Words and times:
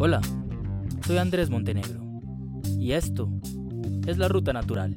Hola, 0.00 0.20
soy 1.04 1.18
Andrés 1.18 1.50
Montenegro 1.50 2.00
y 2.78 2.92
esto 2.92 3.28
es 4.06 4.16
la 4.16 4.28
Ruta 4.28 4.52
Natural. 4.52 4.96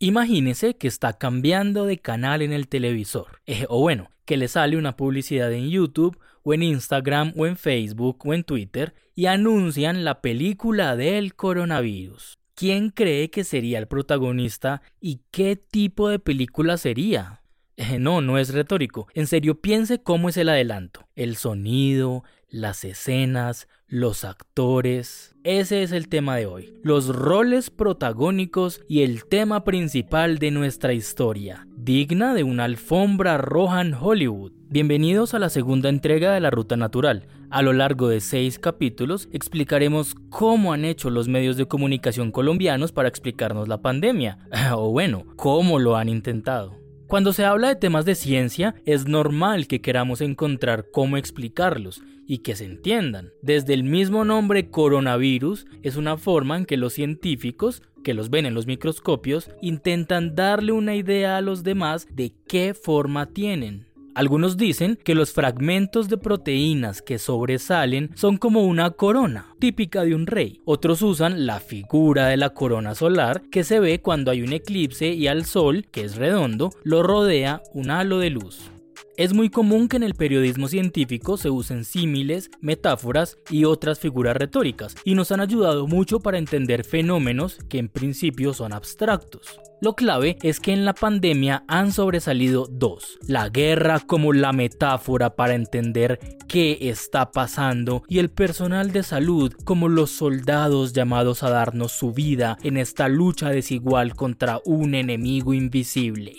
Imagínese 0.00 0.74
que 0.74 0.88
está 0.88 1.12
cambiando 1.12 1.86
de 1.86 1.98
canal 1.98 2.42
en 2.42 2.52
el 2.52 2.66
televisor, 2.66 3.40
eh, 3.46 3.66
o 3.68 3.80
bueno, 3.80 4.10
que 4.24 4.36
le 4.36 4.48
sale 4.48 4.76
una 4.76 4.96
publicidad 4.96 5.52
en 5.52 5.70
YouTube 5.70 6.18
o 6.42 6.54
en 6.54 6.64
Instagram 6.64 7.34
o 7.36 7.46
en 7.46 7.56
Facebook 7.56 8.18
o 8.26 8.34
en 8.34 8.42
Twitter 8.42 8.94
y 9.14 9.26
anuncian 9.26 10.04
la 10.04 10.20
película 10.20 10.96
del 10.96 11.36
coronavirus. 11.36 12.40
¿Quién 12.56 12.90
cree 12.90 13.30
que 13.30 13.44
sería 13.44 13.78
el 13.78 13.86
protagonista 13.86 14.82
y 15.00 15.20
qué 15.30 15.54
tipo 15.54 16.08
de 16.08 16.18
película 16.18 16.76
sería? 16.78 17.43
No, 17.98 18.20
no 18.20 18.38
es 18.38 18.52
retórico. 18.52 19.08
En 19.14 19.26
serio, 19.26 19.60
piense 19.60 20.02
cómo 20.02 20.28
es 20.28 20.36
el 20.36 20.48
adelanto. 20.48 21.08
El 21.14 21.36
sonido, 21.36 22.24
las 22.48 22.84
escenas, 22.84 23.68
los 23.88 24.24
actores. 24.24 25.34
Ese 25.44 25.82
es 25.82 25.92
el 25.92 26.08
tema 26.08 26.36
de 26.36 26.46
hoy. 26.46 26.74
Los 26.82 27.14
roles 27.14 27.70
protagónicos 27.70 28.80
y 28.88 29.02
el 29.02 29.24
tema 29.24 29.64
principal 29.64 30.38
de 30.38 30.50
nuestra 30.50 30.92
historia. 30.92 31.66
Digna 31.76 32.34
de 32.34 32.44
una 32.44 32.64
alfombra 32.64 33.38
roja 33.38 33.80
en 33.80 33.94
Hollywood. 33.94 34.52
Bienvenidos 34.68 35.34
a 35.34 35.38
la 35.38 35.50
segunda 35.50 35.88
entrega 35.88 36.32
de 36.32 36.40
La 36.40 36.50
Ruta 36.50 36.76
Natural. 36.76 37.26
A 37.50 37.62
lo 37.62 37.72
largo 37.72 38.08
de 38.08 38.20
seis 38.20 38.58
capítulos 38.58 39.28
explicaremos 39.32 40.16
cómo 40.30 40.72
han 40.72 40.84
hecho 40.84 41.10
los 41.10 41.28
medios 41.28 41.56
de 41.56 41.66
comunicación 41.66 42.32
colombianos 42.32 42.90
para 42.90 43.08
explicarnos 43.08 43.68
la 43.68 43.82
pandemia. 43.82 44.38
o 44.74 44.90
bueno, 44.90 45.24
cómo 45.36 45.78
lo 45.78 45.96
han 45.96 46.08
intentado. 46.08 46.83
Cuando 47.06 47.32
se 47.34 47.44
habla 47.44 47.68
de 47.68 47.76
temas 47.76 48.06
de 48.06 48.14
ciencia, 48.14 48.74
es 48.86 49.06
normal 49.06 49.66
que 49.66 49.80
queramos 49.80 50.20
encontrar 50.22 50.86
cómo 50.90 51.16
explicarlos 51.16 52.02
y 52.26 52.38
que 52.38 52.56
se 52.56 52.64
entiendan. 52.64 53.30
Desde 53.42 53.74
el 53.74 53.84
mismo 53.84 54.24
nombre 54.24 54.70
coronavirus 54.70 55.66
es 55.82 55.96
una 55.96 56.16
forma 56.16 56.56
en 56.56 56.64
que 56.64 56.78
los 56.78 56.94
científicos, 56.94 57.82
que 58.02 58.14
los 58.14 58.30
ven 58.30 58.46
en 58.46 58.54
los 58.54 58.66
microscopios, 58.66 59.50
intentan 59.60 60.34
darle 60.34 60.72
una 60.72 60.94
idea 60.94 61.36
a 61.36 61.42
los 61.42 61.62
demás 61.62 62.08
de 62.10 62.32
qué 62.48 62.72
forma 62.72 63.26
tienen. 63.26 63.86
Algunos 64.14 64.56
dicen 64.56 64.96
que 65.02 65.16
los 65.16 65.32
fragmentos 65.32 66.08
de 66.08 66.18
proteínas 66.18 67.02
que 67.02 67.18
sobresalen 67.18 68.10
son 68.14 68.36
como 68.36 68.62
una 68.62 68.90
corona, 68.90 69.54
típica 69.58 70.04
de 70.04 70.14
un 70.14 70.28
rey. 70.28 70.60
Otros 70.64 71.02
usan 71.02 71.46
la 71.46 71.58
figura 71.58 72.28
de 72.28 72.36
la 72.36 72.50
corona 72.50 72.94
solar 72.94 73.42
que 73.50 73.64
se 73.64 73.80
ve 73.80 74.00
cuando 74.00 74.30
hay 74.30 74.42
un 74.42 74.52
eclipse 74.52 75.08
y 75.08 75.26
al 75.26 75.44
sol, 75.44 75.86
que 75.90 76.02
es 76.02 76.14
redondo, 76.14 76.70
lo 76.84 77.02
rodea 77.02 77.60
un 77.72 77.90
halo 77.90 78.20
de 78.20 78.30
luz. 78.30 78.70
Es 79.16 79.32
muy 79.32 79.48
común 79.48 79.86
que 79.86 79.96
en 79.96 80.02
el 80.02 80.14
periodismo 80.14 80.66
científico 80.66 81.36
se 81.36 81.48
usen 81.48 81.84
símiles, 81.84 82.50
metáforas 82.60 83.38
y 83.48 83.64
otras 83.64 84.00
figuras 84.00 84.36
retóricas, 84.36 84.96
y 85.04 85.14
nos 85.14 85.30
han 85.30 85.40
ayudado 85.40 85.86
mucho 85.86 86.18
para 86.18 86.36
entender 86.36 86.82
fenómenos 86.82 87.58
que 87.68 87.78
en 87.78 87.88
principio 87.88 88.52
son 88.54 88.72
abstractos. 88.72 89.60
Lo 89.80 89.94
clave 89.94 90.36
es 90.42 90.58
que 90.58 90.72
en 90.72 90.84
la 90.84 90.94
pandemia 90.94 91.62
han 91.68 91.92
sobresalido 91.92 92.66
dos, 92.68 93.20
la 93.28 93.50
guerra 93.50 94.00
como 94.00 94.32
la 94.32 94.52
metáfora 94.52 95.36
para 95.36 95.54
entender 95.54 96.18
qué 96.48 96.78
está 96.80 97.30
pasando 97.30 98.02
y 98.08 98.18
el 98.18 98.30
personal 98.30 98.90
de 98.90 99.04
salud 99.04 99.52
como 99.64 99.88
los 99.88 100.10
soldados 100.10 100.92
llamados 100.92 101.44
a 101.44 101.50
darnos 101.50 101.92
su 101.92 102.12
vida 102.12 102.58
en 102.64 102.78
esta 102.78 103.08
lucha 103.08 103.50
desigual 103.50 104.16
contra 104.16 104.60
un 104.64 104.96
enemigo 104.96 105.54
invisible. 105.54 106.34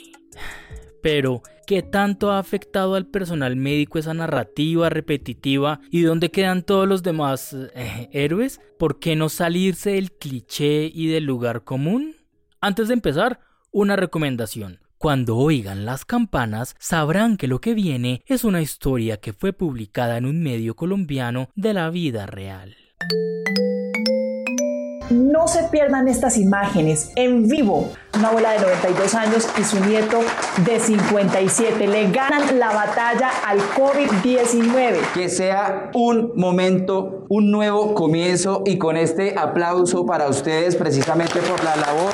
Pero, 1.06 1.44
¿qué 1.68 1.84
tanto 1.84 2.32
ha 2.32 2.40
afectado 2.40 2.96
al 2.96 3.06
personal 3.06 3.56
médico 3.56 4.00
esa 4.00 4.16
narrativa 4.16 4.90
repetitiva 4.90 5.80
y 5.92 6.02
dónde 6.02 6.32
quedan 6.32 6.64
todos 6.64 6.88
los 6.88 7.04
demás 7.04 7.56
eh, 7.76 8.10
héroes? 8.12 8.60
¿Por 8.80 8.98
qué 8.98 9.16
no 9.16 9.30
salirse 9.30 9.92
del 9.92 10.14
cliché 10.14 10.90
y 10.92 11.06
del 11.06 11.26
lugar 11.26 11.64
común? 11.64 12.16
Antes 12.60 12.88
de 12.88 12.96
empezar, 12.96 13.40
una 13.72 13.96
recomendación. 13.96 14.80
Cuando 14.98 15.38
oigan 15.38 15.86
las 15.86 16.06
campanas, 16.06 16.76
sabrán 16.80 17.38
que 17.38 17.48
lo 17.48 17.62
que 17.62 17.76
viene 17.76 18.24
es 18.26 18.44
una 18.44 18.64
historia 18.64 19.18
que 19.18 19.32
fue 19.32 19.54
publicada 19.54 20.18
en 20.18 20.26
un 20.26 20.42
medio 20.42 20.76
colombiano 20.76 21.50
de 21.54 21.74
la 21.76 21.92
vida 21.92 22.26
real. 22.26 22.76
No 25.16 25.48
se 25.48 25.64
pierdan 25.64 26.10
estas 26.10 26.38
imágenes 26.38 27.12
en 27.16 27.48
vivo. 27.48 27.90
Una 28.18 28.28
abuela 28.28 28.52
de 28.52 28.60
92 28.60 29.16
años 29.16 29.48
y 29.58 29.64
su 29.64 29.80
nieto 29.80 30.20
de 30.66 30.80
57 30.80 31.88
le 31.88 32.12
ganan 32.12 32.60
la 32.60 32.74
batalla 32.74 33.30
al 33.48 33.60
COVID-19. 33.60 35.14
Que 35.14 35.30
sea 35.30 35.90
un 35.94 36.34
momento, 36.36 37.26
un 37.30 37.50
nuevo 37.50 37.94
comienzo 37.94 38.62
y 38.66 38.78
con 38.78 38.98
este 38.98 39.36
aplauso 39.38 40.06
para 40.06 40.28
ustedes 40.28 40.76
precisamente 40.76 41.40
por 41.40 41.64
la 41.64 41.78
labor 41.78 42.12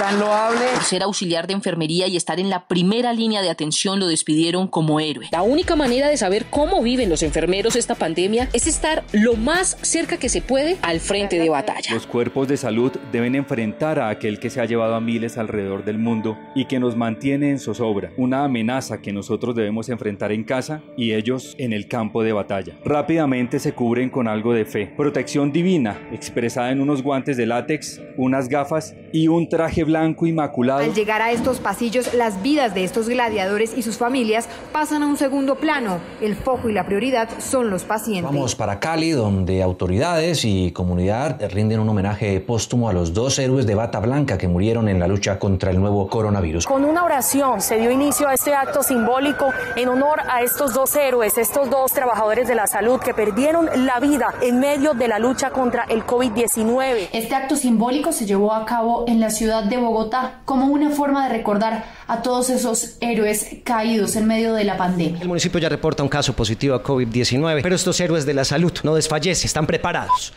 tan 0.00 0.18
loable. 0.18 0.60
Por 0.72 0.82
ser 0.82 1.02
auxiliar 1.02 1.46
de 1.46 1.52
enfermería 1.52 2.06
y 2.08 2.16
estar 2.16 2.40
en 2.40 2.48
la 2.48 2.66
primera 2.66 3.12
línea 3.12 3.42
de 3.42 3.50
atención 3.50 4.00
lo 4.00 4.06
despidieron 4.06 4.66
como 4.66 4.98
héroe. 4.98 5.28
La 5.30 5.42
única 5.42 5.76
manera 5.76 6.08
de 6.08 6.16
saber 6.16 6.46
cómo 6.48 6.82
viven 6.82 7.10
los 7.10 7.22
enfermeros 7.22 7.76
esta 7.76 7.94
pandemia 7.94 8.48
es 8.54 8.66
estar 8.66 9.04
lo 9.12 9.34
más 9.34 9.76
cerca 9.82 10.16
que 10.16 10.30
se 10.30 10.40
puede 10.40 10.78
al 10.80 11.00
frente 11.00 11.38
de 11.38 11.50
batalla. 11.50 11.92
Los 11.92 12.06
cuerpos 12.06 12.48
de 12.48 12.56
salud 12.56 12.92
deben 13.12 13.34
enfrentar 13.34 13.98
a 13.98 14.08
aquel 14.08 14.40
que 14.40 14.48
se 14.48 14.62
ha 14.62 14.64
llevado 14.64 14.94
a 14.94 15.02
miles 15.02 15.36
alrededor 15.36 15.84
del 15.84 15.98
mundo 15.98 16.38
y 16.54 16.64
que 16.64 16.80
nos 16.80 16.96
mantiene 16.96 17.50
en 17.50 17.58
zozobra, 17.58 18.10
una 18.16 18.44
amenaza 18.44 19.02
que 19.02 19.12
nosotros 19.12 19.54
debemos 19.54 19.90
enfrentar 19.90 20.32
en 20.32 20.44
casa 20.44 20.80
y 20.96 21.12
ellos 21.12 21.54
en 21.58 21.74
el 21.74 21.88
campo 21.88 22.22
de 22.22 22.32
batalla. 22.32 22.74
Rápidamente 22.86 23.58
se 23.58 23.74
cubren 23.74 24.08
con 24.08 24.28
algo 24.28 24.54
de 24.54 24.64
fe, 24.64 24.86
protección 24.96 25.52
divina 25.52 26.00
expresada 26.10 26.70
en 26.70 26.80
unos 26.80 27.02
guantes 27.02 27.36
de 27.36 27.44
látex, 27.44 28.00
unas 28.16 28.48
gafas 28.48 28.94
y 29.12 29.28
un 29.28 29.50
traje 29.50 29.84
blanco 29.90 30.26
inmaculado. 30.26 30.80
Al 30.80 30.94
llegar 30.94 31.20
a 31.20 31.32
estos 31.32 31.58
pasillos, 31.58 32.14
las 32.14 32.42
vidas 32.42 32.74
de 32.74 32.84
estos 32.84 33.08
gladiadores 33.08 33.76
y 33.76 33.82
sus 33.82 33.98
familias 33.98 34.48
pasan 34.72 35.02
a 35.02 35.06
un 35.06 35.16
segundo 35.16 35.56
plano. 35.56 35.98
El 36.20 36.36
foco 36.36 36.68
y 36.68 36.72
la 36.72 36.86
prioridad 36.86 37.28
son 37.40 37.70
los 37.70 37.82
pacientes. 37.82 38.24
Vamos 38.24 38.54
para 38.54 38.78
Cali, 38.78 39.10
donde 39.10 39.62
autoridades 39.62 40.44
y 40.44 40.70
comunidad 40.70 41.40
rinden 41.50 41.80
un 41.80 41.88
homenaje 41.88 42.40
póstumo 42.40 42.88
a 42.88 42.92
los 42.92 43.12
dos 43.12 43.38
héroes 43.38 43.66
de 43.66 43.74
bata 43.74 43.98
blanca 43.98 44.38
que 44.38 44.46
murieron 44.46 44.88
en 44.88 45.00
la 45.00 45.08
lucha 45.08 45.38
contra 45.38 45.70
el 45.70 45.80
nuevo 45.80 46.08
coronavirus. 46.08 46.66
Con 46.66 46.84
una 46.84 47.04
oración 47.04 47.60
se 47.60 47.78
dio 47.78 47.90
inicio 47.90 48.28
a 48.28 48.34
este 48.34 48.54
acto 48.54 48.82
simbólico 48.82 49.52
en 49.76 49.88
honor 49.88 50.20
a 50.28 50.42
estos 50.42 50.72
dos 50.72 50.94
héroes, 50.94 51.36
estos 51.36 51.68
dos 51.68 51.92
trabajadores 51.92 52.46
de 52.46 52.54
la 52.54 52.66
salud 52.66 53.00
que 53.00 53.12
perdieron 53.12 53.68
la 53.86 53.98
vida 53.98 54.34
en 54.40 54.60
medio 54.60 54.94
de 54.94 55.08
la 55.08 55.18
lucha 55.18 55.50
contra 55.50 55.84
el 55.84 56.04
COVID-19. 56.06 57.08
Este 57.12 57.34
acto 57.34 57.56
simbólico 57.56 58.12
se 58.12 58.26
llevó 58.26 58.52
a 58.52 58.64
cabo 58.64 59.04
en 59.08 59.20
la 59.20 59.30
ciudad 59.30 59.64
de 59.64 59.76
Bogotá 59.80 60.40
como 60.44 60.66
una 60.66 60.90
forma 60.90 61.24
de 61.28 61.36
recordar 61.36 61.84
a 62.06 62.22
todos 62.22 62.50
esos 62.50 62.96
héroes 63.00 63.56
caídos 63.64 64.16
en 64.16 64.26
medio 64.26 64.54
de 64.54 64.64
la 64.64 64.76
pandemia. 64.76 65.20
El 65.20 65.28
municipio 65.28 65.58
ya 65.60 65.68
reporta 65.68 66.02
un 66.02 66.08
caso 66.08 66.34
positivo 66.34 66.74
a 66.74 66.82
COVID-19, 66.82 67.60
pero 67.62 67.74
estos 67.74 68.00
héroes 68.00 68.26
de 68.26 68.34
la 68.34 68.44
salud 68.44 68.72
no 68.82 68.94
desfallecen, 68.94 69.46
están 69.46 69.66
preparados. 69.66 70.34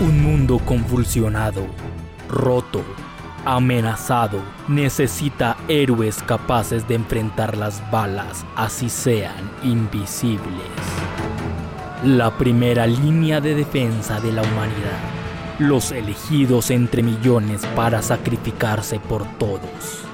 Un 0.00 0.20
mundo 0.20 0.60
convulsionado, 0.64 1.64
roto, 2.28 2.82
amenazado, 3.44 4.40
necesita 4.66 5.56
héroes 5.68 6.22
capaces 6.24 6.88
de 6.88 6.96
enfrentar 6.96 7.56
las 7.56 7.88
balas, 7.92 8.44
así 8.56 8.88
sean 8.88 9.50
invisibles 9.62 11.31
la 12.04 12.36
primera 12.36 12.84
línea 12.84 13.40
de 13.40 13.54
defensa 13.54 14.20
de 14.20 14.32
la 14.32 14.42
humanidad, 14.42 14.98
los 15.60 15.92
elegidos 15.92 16.72
entre 16.72 17.00
millones 17.00 17.64
para 17.76 18.02
sacrificarse 18.02 18.98
por 18.98 19.24
todos. 19.38 20.04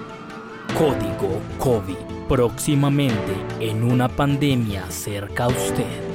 Código 0.77 1.41
COVID, 1.59 2.29
próximamente 2.29 3.33
en 3.61 3.83
una 3.83 4.09
pandemia 4.09 4.91
cerca 4.91 5.45
a 5.45 5.49
usted. 5.49 6.08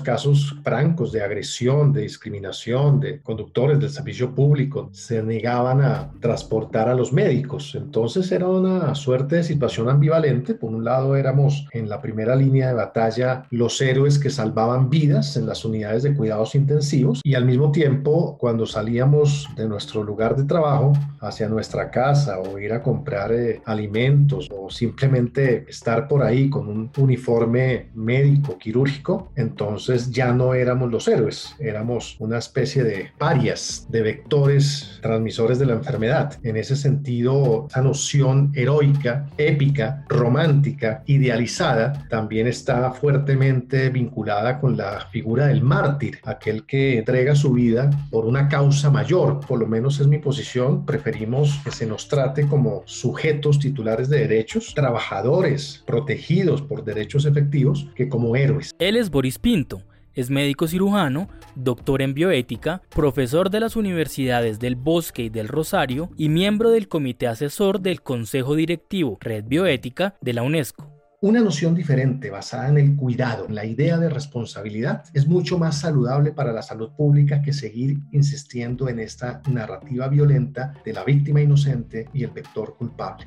Casos 0.00 0.56
francos 0.62 1.12
de 1.12 1.22
agresión, 1.22 1.92
de 1.92 2.02
discriminación, 2.02 3.00
de 3.00 3.20
conductores 3.20 3.78
del 3.80 3.90
servicio 3.90 4.34
público. 4.34 4.90
Se 4.92 5.22
negaban 5.22 5.80
a 5.80 6.10
transportar 6.20 6.88
a 6.88 6.94
los 6.94 7.12
médicos. 7.12 7.74
Entonces 7.74 8.30
era 8.32 8.48
una 8.48 8.94
suerte 8.94 9.36
de 9.36 9.44
situación 9.44 9.88
ambivalente. 9.88 10.54
Por 10.54 10.72
un 10.72 10.84
lado 10.84 11.16
éramos 11.16 11.66
en 11.72 11.88
la 11.88 12.00
primera 12.00 12.36
línea 12.36 12.68
de 12.68 12.74
batalla 12.74 13.46
los 13.50 13.80
héroes 13.80 14.18
que 14.18 14.30
salvaban 14.30 14.90
vidas 14.90 15.36
en 15.36 15.46
las 15.46 15.64
unidades 15.64 16.02
de 16.02 16.14
cuidados 16.14 16.54
intensivos 16.54 17.20
y 17.24 17.34
al 17.34 17.44
mismo 17.44 17.72
tiempo 17.72 18.36
cuando 18.38 18.66
salíamos 18.66 19.48
de 19.56 19.68
nuestro 19.68 20.02
lugar 20.02 20.36
de 20.36 20.44
trabajo 20.44 20.92
hacia 21.20 21.48
nuestra 21.48 21.90
casa 21.90 22.38
o 22.38 22.58
ir 22.58 22.72
a 22.72 22.82
comprar 22.82 23.32
eh, 23.32 23.62
alimentos 23.64 24.48
o 24.50 24.70
simplemente 24.70 25.64
estar 25.68 26.08
por 26.08 26.22
ahí 26.22 26.50
con 26.50 26.68
un 26.68 26.90
uniforme 26.98 27.90
médico, 27.94 28.58
quirúrgico, 28.58 29.30
entonces 29.36 29.83
ya 30.10 30.32
no 30.32 30.54
éramos 30.54 30.90
los 30.90 31.08
héroes, 31.08 31.54
éramos 31.58 32.16
una 32.18 32.38
especie 32.38 32.84
de 32.84 33.10
parias, 33.18 33.86
de 33.90 34.02
vectores 34.02 34.98
transmisores 35.02 35.58
de 35.58 35.66
la 35.66 35.74
enfermedad. 35.74 36.38
En 36.42 36.56
ese 36.56 36.76
sentido, 36.76 37.66
esa 37.68 37.82
noción 37.82 38.52
heroica, 38.54 39.26
épica, 39.36 40.04
romántica, 40.08 41.02
idealizada, 41.06 42.06
también 42.08 42.46
está 42.46 42.92
fuertemente 42.92 43.90
vinculada 43.90 44.60
con 44.60 44.76
la 44.76 45.06
figura 45.10 45.46
del 45.48 45.62
mártir, 45.62 46.18
aquel 46.24 46.64
que 46.64 46.98
entrega 46.98 47.34
su 47.34 47.52
vida 47.52 47.90
por 48.10 48.24
una 48.24 48.48
causa 48.48 48.90
mayor, 48.90 49.40
por 49.46 49.58
lo 49.58 49.66
menos 49.66 50.00
es 50.00 50.06
mi 50.06 50.18
posición, 50.18 50.86
preferimos 50.86 51.60
que 51.64 51.70
se 51.70 51.86
nos 51.86 52.08
trate 52.08 52.46
como 52.46 52.82
sujetos 52.86 53.58
titulares 53.58 54.08
de 54.08 54.20
derechos, 54.20 54.72
trabajadores 54.74 55.82
protegidos 55.86 56.62
por 56.62 56.84
derechos 56.84 57.26
efectivos, 57.26 57.86
que 57.94 58.08
como 58.08 58.36
héroes. 58.36 58.70
Él 58.78 58.96
es 58.96 59.10
Boris 59.10 59.38
Pinto. 59.38 59.73
Es 60.14 60.30
médico 60.30 60.68
cirujano, 60.68 61.28
doctor 61.56 62.00
en 62.00 62.14
bioética, 62.14 62.82
profesor 62.94 63.50
de 63.50 63.58
las 63.58 63.74
universidades 63.74 64.60
del 64.60 64.76
Bosque 64.76 65.24
y 65.24 65.28
del 65.28 65.48
Rosario 65.48 66.10
y 66.16 66.28
miembro 66.28 66.70
del 66.70 66.86
comité 66.86 67.26
asesor 67.26 67.80
del 67.80 68.00
Consejo 68.00 68.54
Directivo 68.54 69.18
Red 69.20 69.46
Bioética 69.46 70.14
de 70.20 70.32
la 70.34 70.42
UNESCO. 70.42 70.88
Una 71.20 71.40
noción 71.40 71.74
diferente 71.74 72.30
basada 72.30 72.68
en 72.68 72.78
el 72.78 72.94
cuidado, 72.94 73.46
en 73.48 73.56
la 73.56 73.64
idea 73.64 73.98
de 73.98 74.08
responsabilidad, 74.08 75.02
es 75.14 75.26
mucho 75.26 75.58
más 75.58 75.80
saludable 75.80 76.30
para 76.30 76.52
la 76.52 76.62
salud 76.62 76.90
pública 76.96 77.42
que 77.42 77.52
seguir 77.52 77.98
insistiendo 78.12 78.88
en 78.88 79.00
esta 79.00 79.42
narrativa 79.50 80.06
violenta 80.06 80.74
de 80.84 80.92
la 80.92 81.02
víctima 81.02 81.40
inocente 81.40 82.08
y 82.12 82.22
el 82.22 82.30
vector 82.30 82.76
culpable. 82.76 83.26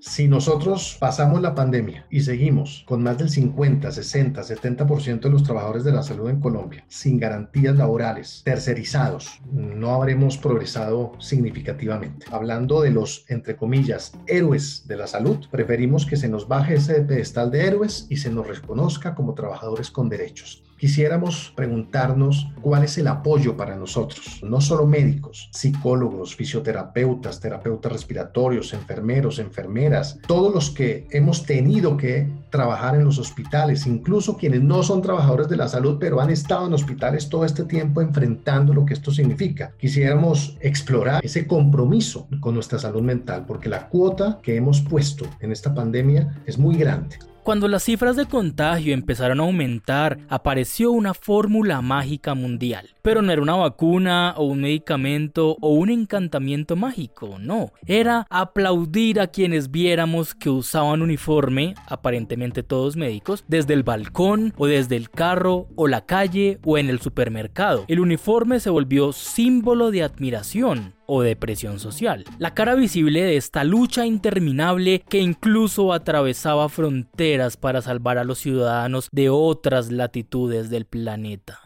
Si 0.00 0.28
nosotros 0.28 0.98
pasamos 1.00 1.40
la 1.40 1.54
pandemia 1.54 2.06
y 2.10 2.20
seguimos 2.20 2.84
con 2.86 3.02
más 3.02 3.16
del 3.16 3.30
50, 3.30 3.90
60, 3.90 4.42
70% 4.42 5.20
de 5.20 5.30
los 5.30 5.42
trabajadores 5.42 5.84
de 5.84 5.92
la 5.92 6.02
salud 6.02 6.28
en 6.28 6.40
Colombia 6.40 6.84
sin 6.88 7.18
garantías 7.18 7.76
laborales, 7.76 8.42
tercerizados, 8.44 9.40
no 9.50 9.94
habremos 9.94 10.36
progresado 10.36 11.12
significativamente. 11.18 12.26
Hablando 12.30 12.82
de 12.82 12.90
los, 12.90 13.24
entre 13.28 13.56
comillas, 13.56 14.12
héroes 14.26 14.86
de 14.86 14.96
la 14.96 15.06
salud, 15.06 15.38
preferimos 15.50 16.04
que 16.04 16.16
se 16.16 16.28
nos 16.28 16.46
baje 16.46 16.74
ese 16.74 17.00
pedestal 17.00 17.50
de 17.50 17.66
héroes 17.66 18.06
y 18.10 18.18
se 18.18 18.30
nos 18.30 18.46
reconozca 18.46 19.14
como 19.14 19.34
trabajadores 19.34 19.90
con 19.90 20.10
derechos 20.10 20.62
quisiéramos 20.78 21.52
preguntarnos 21.56 22.48
cuál 22.60 22.84
es 22.84 22.98
el 22.98 23.06
apoyo 23.06 23.56
para 23.56 23.76
nosotros, 23.76 24.40
no 24.42 24.60
solo 24.60 24.86
médicos, 24.86 25.48
psicólogos, 25.52 26.36
fisioterapeutas, 26.36 27.40
terapeutas 27.40 27.92
respiratorios, 27.92 28.72
enfermeros, 28.72 29.38
enfermeras, 29.38 30.18
todos 30.26 30.54
los 30.54 30.70
que 30.70 31.06
hemos 31.10 31.44
tenido 31.44 31.96
que 31.96 32.28
trabajar 32.50 32.94
en 32.94 33.04
los 33.04 33.18
hospitales, 33.18 33.86
incluso 33.86 34.36
quienes 34.36 34.62
no 34.62 34.82
son 34.82 35.02
trabajadores 35.02 35.48
de 35.48 35.56
la 35.56 35.68
salud, 35.68 35.98
pero 35.98 36.20
han 36.20 36.30
estado 36.30 36.66
en 36.66 36.74
hospitales 36.74 37.28
todo 37.28 37.44
este 37.44 37.64
tiempo 37.64 38.00
enfrentando 38.00 38.72
lo 38.72 38.84
que 38.86 38.94
esto 38.94 39.10
significa. 39.10 39.72
Quisiéramos 39.78 40.56
explorar 40.60 41.24
ese 41.24 41.46
compromiso 41.46 42.28
con 42.40 42.54
nuestra 42.54 42.78
salud 42.78 43.02
mental, 43.02 43.44
porque 43.46 43.68
la 43.68 43.88
cuota 43.88 44.38
que 44.42 44.56
hemos 44.56 44.80
puesto 44.80 45.26
en 45.40 45.52
esta 45.52 45.74
pandemia 45.74 46.42
es 46.46 46.58
muy 46.58 46.76
grande. 46.76 47.18
Cuando 47.46 47.68
las 47.68 47.84
cifras 47.84 48.16
de 48.16 48.26
contagio 48.26 48.92
empezaron 48.92 49.38
a 49.38 49.44
aumentar, 49.44 50.18
apareció 50.28 50.90
una 50.90 51.14
fórmula 51.14 51.80
mágica 51.80 52.34
mundial. 52.34 52.88
Pero 53.02 53.22
no 53.22 53.30
era 53.30 53.40
una 53.40 53.54
vacuna 53.54 54.34
o 54.36 54.46
un 54.46 54.62
medicamento 54.62 55.56
o 55.60 55.68
un 55.74 55.90
encantamiento 55.90 56.74
mágico, 56.74 57.36
no. 57.38 57.70
Era 57.86 58.26
aplaudir 58.30 59.20
a 59.20 59.28
quienes 59.28 59.70
viéramos 59.70 60.34
que 60.34 60.50
usaban 60.50 61.02
uniforme, 61.02 61.76
aparentemente 61.86 62.64
todos 62.64 62.96
médicos, 62.96 63.44
desde 63.46 63.74
el 63.74 63.84
balcón 63.84 64.52
o 64.56 64.66
desde 64.66 64.96
el 64.96 65.08
carro 65.08 65.68
o 65.76 65.86
la 65.86 66.04
calle 66.04 66.58
o 66.64 66.78
en 66.78 66.90
el 66.90 66.98
supermercado. 66.98 67.84
El 67.86 68.00
uniforme 68.00 68.58
se 68.58 68.70
volvió 68.70 69.12
símbolo 69.12 69.92
de 69.92 70.02
admiración 70.02 70.95
o 71.06 71.22
de 71.22 71.36
presión 71.36 71.78
social. 71.78 72.24
La 72.38 72.54
cara 72.54 72.74
visible 72.74 73.22
de 73.22 73.36
esta 73.36 73.64
lucha 73.64 74.06
interminable 74.06 75.02
que 75.08 75.20
incluso 75.20 75.92
atravesaba 75.92 76.68
fronteras 76.68 77.56
para 77.56 77.82
salvar 77.82 78.18
a 78.18 78.24
los 78.24 78.38
ciudadanos 78.38 79.08
de 79.12 79.30
otras 79.30 79.90
latitudes 79.90 80.70
del 80.70 80.84
planeta. 80.84 81.60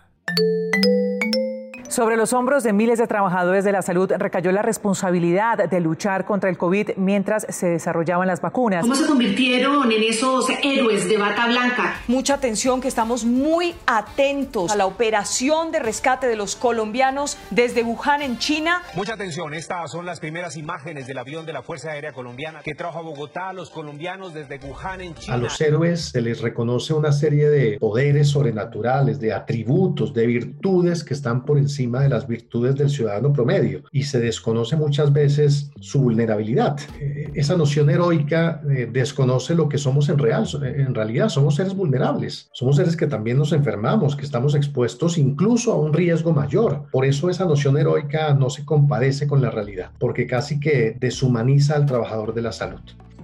Sobre 1.90 2.16
los 2.16 2.32
hombros 2.32 2.62
de 2.62 2.72
miles 2.72 3.00
de 3.00 3.08
trabajadores 3.08 3.64
de 3.64 3.72
la 3.72 3.82
salud 3.82 4.12
recayó 4.16 4.52
la 4.52 4.62
responsabilidad 4.62 5.68
de 5.68 5.80
luchar 5.80 6.24
contra 6.24 6.48
el 6.48 6.56
COVID 6.56 6.90
mientras 6.96 7.44
se 7.48 7.66
desarrollaban 7.66 8.28
las 8.28 8.40
vacunas. 8.40 8.82
¿Cómo 8.82 8.94
se 8.94 9.06
convirtieron 9.06 9.90
en 9.90 10.04
esos 10.04 10.46
héroes 10.62 11.08
de 11.08 11.18
bata 11.18 11.48
blanca? 11.48 11.96
Mucha 12.06 12.34
atención 12.34 12.80
que 12.80 12.86
estamos 12.86 13.24
muy 13.24 13.74
atentos 13.86 14.70
a 14.70 14.76
la 14.76 14.86
operación 14.86 15.72
de 15.72 15.80
rescate 15.80 16.28
de 16.28 16.36
los 16.36 16.54
colombianos 16.54 17.36
desde 17.50 17.82
Wuhan 17.82 18.22
en 18.22 18.38
China. 18.38 18.82
Mucha 18.94 19.14
atención, 19.14 19.52
estas 19.52 19.90
son 19.90 20.06
las 20.06 20.20
primeras 20.20 20.56
imágenes 20.56 21.08
del 21.08 21.18
avión 21.18 21.44
de 21.44 21.52
la 21.52 21.64
Fuerza 21.64 21.90
Aérea 21.90 22.12
Colombiana 22.12 22.60
que 22.62 22.76
trajo 22.76 23.00
a 23.00 23.02
Bogotá 23.02 23.48
a 23.48 23.52
los 23.52 23.68
colombianos 23.68 24.32
desde 24.32 24.60
Wuhan 24.60 25.00
en 25.00 25.16
China. 25.16 25.34
A 25.34 25.38
los 25.38 25.60
héroes 25.60 26.10
se 26.10 26.20
les 26.20 26.40
reconoce 26.40 26.94
una 26.94 27.10
serie 27.10 27.50
de 27.50 27.78
poderes 27.80 28.28
sobrenaturales, 28.28 29.18
de 29.18 29.32
atributos, 29.32 30.14
de 30.14 30.26
virtudes 30.28 31.02
que 31.02 31.14
están 31.14 31.44
por 31.44 31.58
encima 31.58 31.79
de 31.80 32.08
las 32.08 32.26
virtudes 32.26 32.76
del 32.76 32.90
ciudadano 32.90 33.32
promedio 33.32 33.82
y 33.92 34.02
se 34.02 34.20
desconoce 34.20 34.76
muchas 34.76 35.12
veces 35.12 35.70
su 35.80 36.00
vulnerabilidad. 36.00 36.78
Eh, 37.00 37.30
esa 37.34 37.56
noción 37.56 37.88
heroica 37.90 38.60
eh, 38.70 38.88
desconoce 38.92 39.54
lo 39.54 39.68
que 39.68 39.78
somos 39.78 40.08
en, 40.08 40.18
real, 40.18 40.46
en 40.62 40.94
realidad. 40.94 41.28
Somos 41.28 41.56
seres 41.56 41.74
vulnerables, 41.74 42.48
somos 42.52 42.76
seres 42.76 42.96
que 42.96 43.06
también 43.06 43.38
nos 43.38 43.52
enfermamos, 43.52 44.16
que 44.16 44.24
estamos 44.24 44.54
expuestos 44.54 45.16
incluso 45.18 45.72
a 45.72 45.76
un 45.76 45.92
riesgo 45.92 46.32
mayor. 46.32 46.84
Por 46.92 47.04
eso 47.04 47.30
esa 47.30 47.46
noción 47.46 47.78
heroica 47.78 48.34
no 48.34 48.50
se 48.50 48.64
compadece 48.64 49.26
con 49.26 49.40
la 49.40 49.50
realidad, 49.50 49.90
porque 49.98 50.26
casi 50.26 50.60
que 50.60 50.96
deshumaniza 51.00 51.76
al 51.76 51.86
trabajador 51.86 52.34
de 52.34 52.42
la 52.42 52.52
salud 52.52 52.80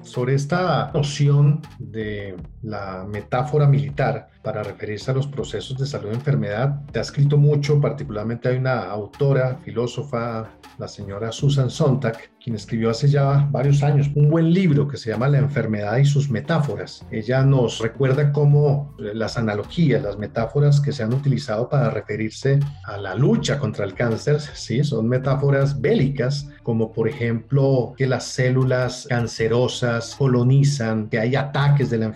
sobre 0.07 0.35
esta 0.35 0.91
noción 0.95 1.61
de 1.79 2.37
la 2.67 3.07
metáfora 3.09 3.67
militar 3.67 4.29
para 4.43 4.63
referirse 4.63 5.11
a 5.11 5.15
los 5.15 5.27
procesos 5.27 5.79
de 5.79 5.87
salud 5.87 6.11
y 6.11 6.15
enfermedad. 6.15 6.81
Te 6.93 6.99
ha 6.99 7.03
escrito 7.03 7.37
mucho, 7.37 7.81
particularmente 7.81 8.49
hay 8.49 8.59
una 8.59 8.91
autora, 8.91 9.59
filósofa, 9.65 10.51
la 10.79 10.89
señora 10.89 11.33
Susan 11.33 11.71
Sontag, 11.71 12.17
quien 12.43 12.55
escribió 12.55 12.91
hace 12.91 13.09
ya 13.09 13.49
varios 13.51 13.83
años 13.83 14.11
un 14.15 14.31
buen 14.31 14.53
libro 14.53 14.87
que 14.87 14.97
se 14.97 15.11
llama 15.11 15.29
La 15.29 15.39
enfermedad 15.39 15.97
y 15.97 16.05
sus 16.05 16.31
metáforas. 16.31 17.05
Ella 17.11 17.43
nos 17.43 17.81
recuerda 17.81 18.33
cómo 18.33 18.95
las 18.99 19.37
analogías, 19.37 20.03
las 20.03 20.19
metáforas 20.19 20.81
que 20.81 20.93
se 20.93 21.03
han 21.03 21.15
utilizado 21.15 21.69
para 21.69 21.91
referirse 21.91 22.61
a 22.85 22.99
la 22.99 23.15
lucha 23.15 23.59
contra 23.59 23.85
el 23.85 23.95
cáncer, 23.95 24.41
sí, 24.41 24.85
son 24.85 25.09
metáforas 25.09 25.81
bélicas, 25.81 26.49
como 26.63 26.93
por 26.93 27.09
ejemplo 27.09 27.95
que 27.97 28.07
las 28.07 28.25
células 28.25 29.07
cancerosas 29.09 30.15
colonizan, 30.17 31.09
que 31.09 31.19
hay 31.19 31.35
ataques 31.37 31.91
de 31.91 31.99
la 31.99 32.07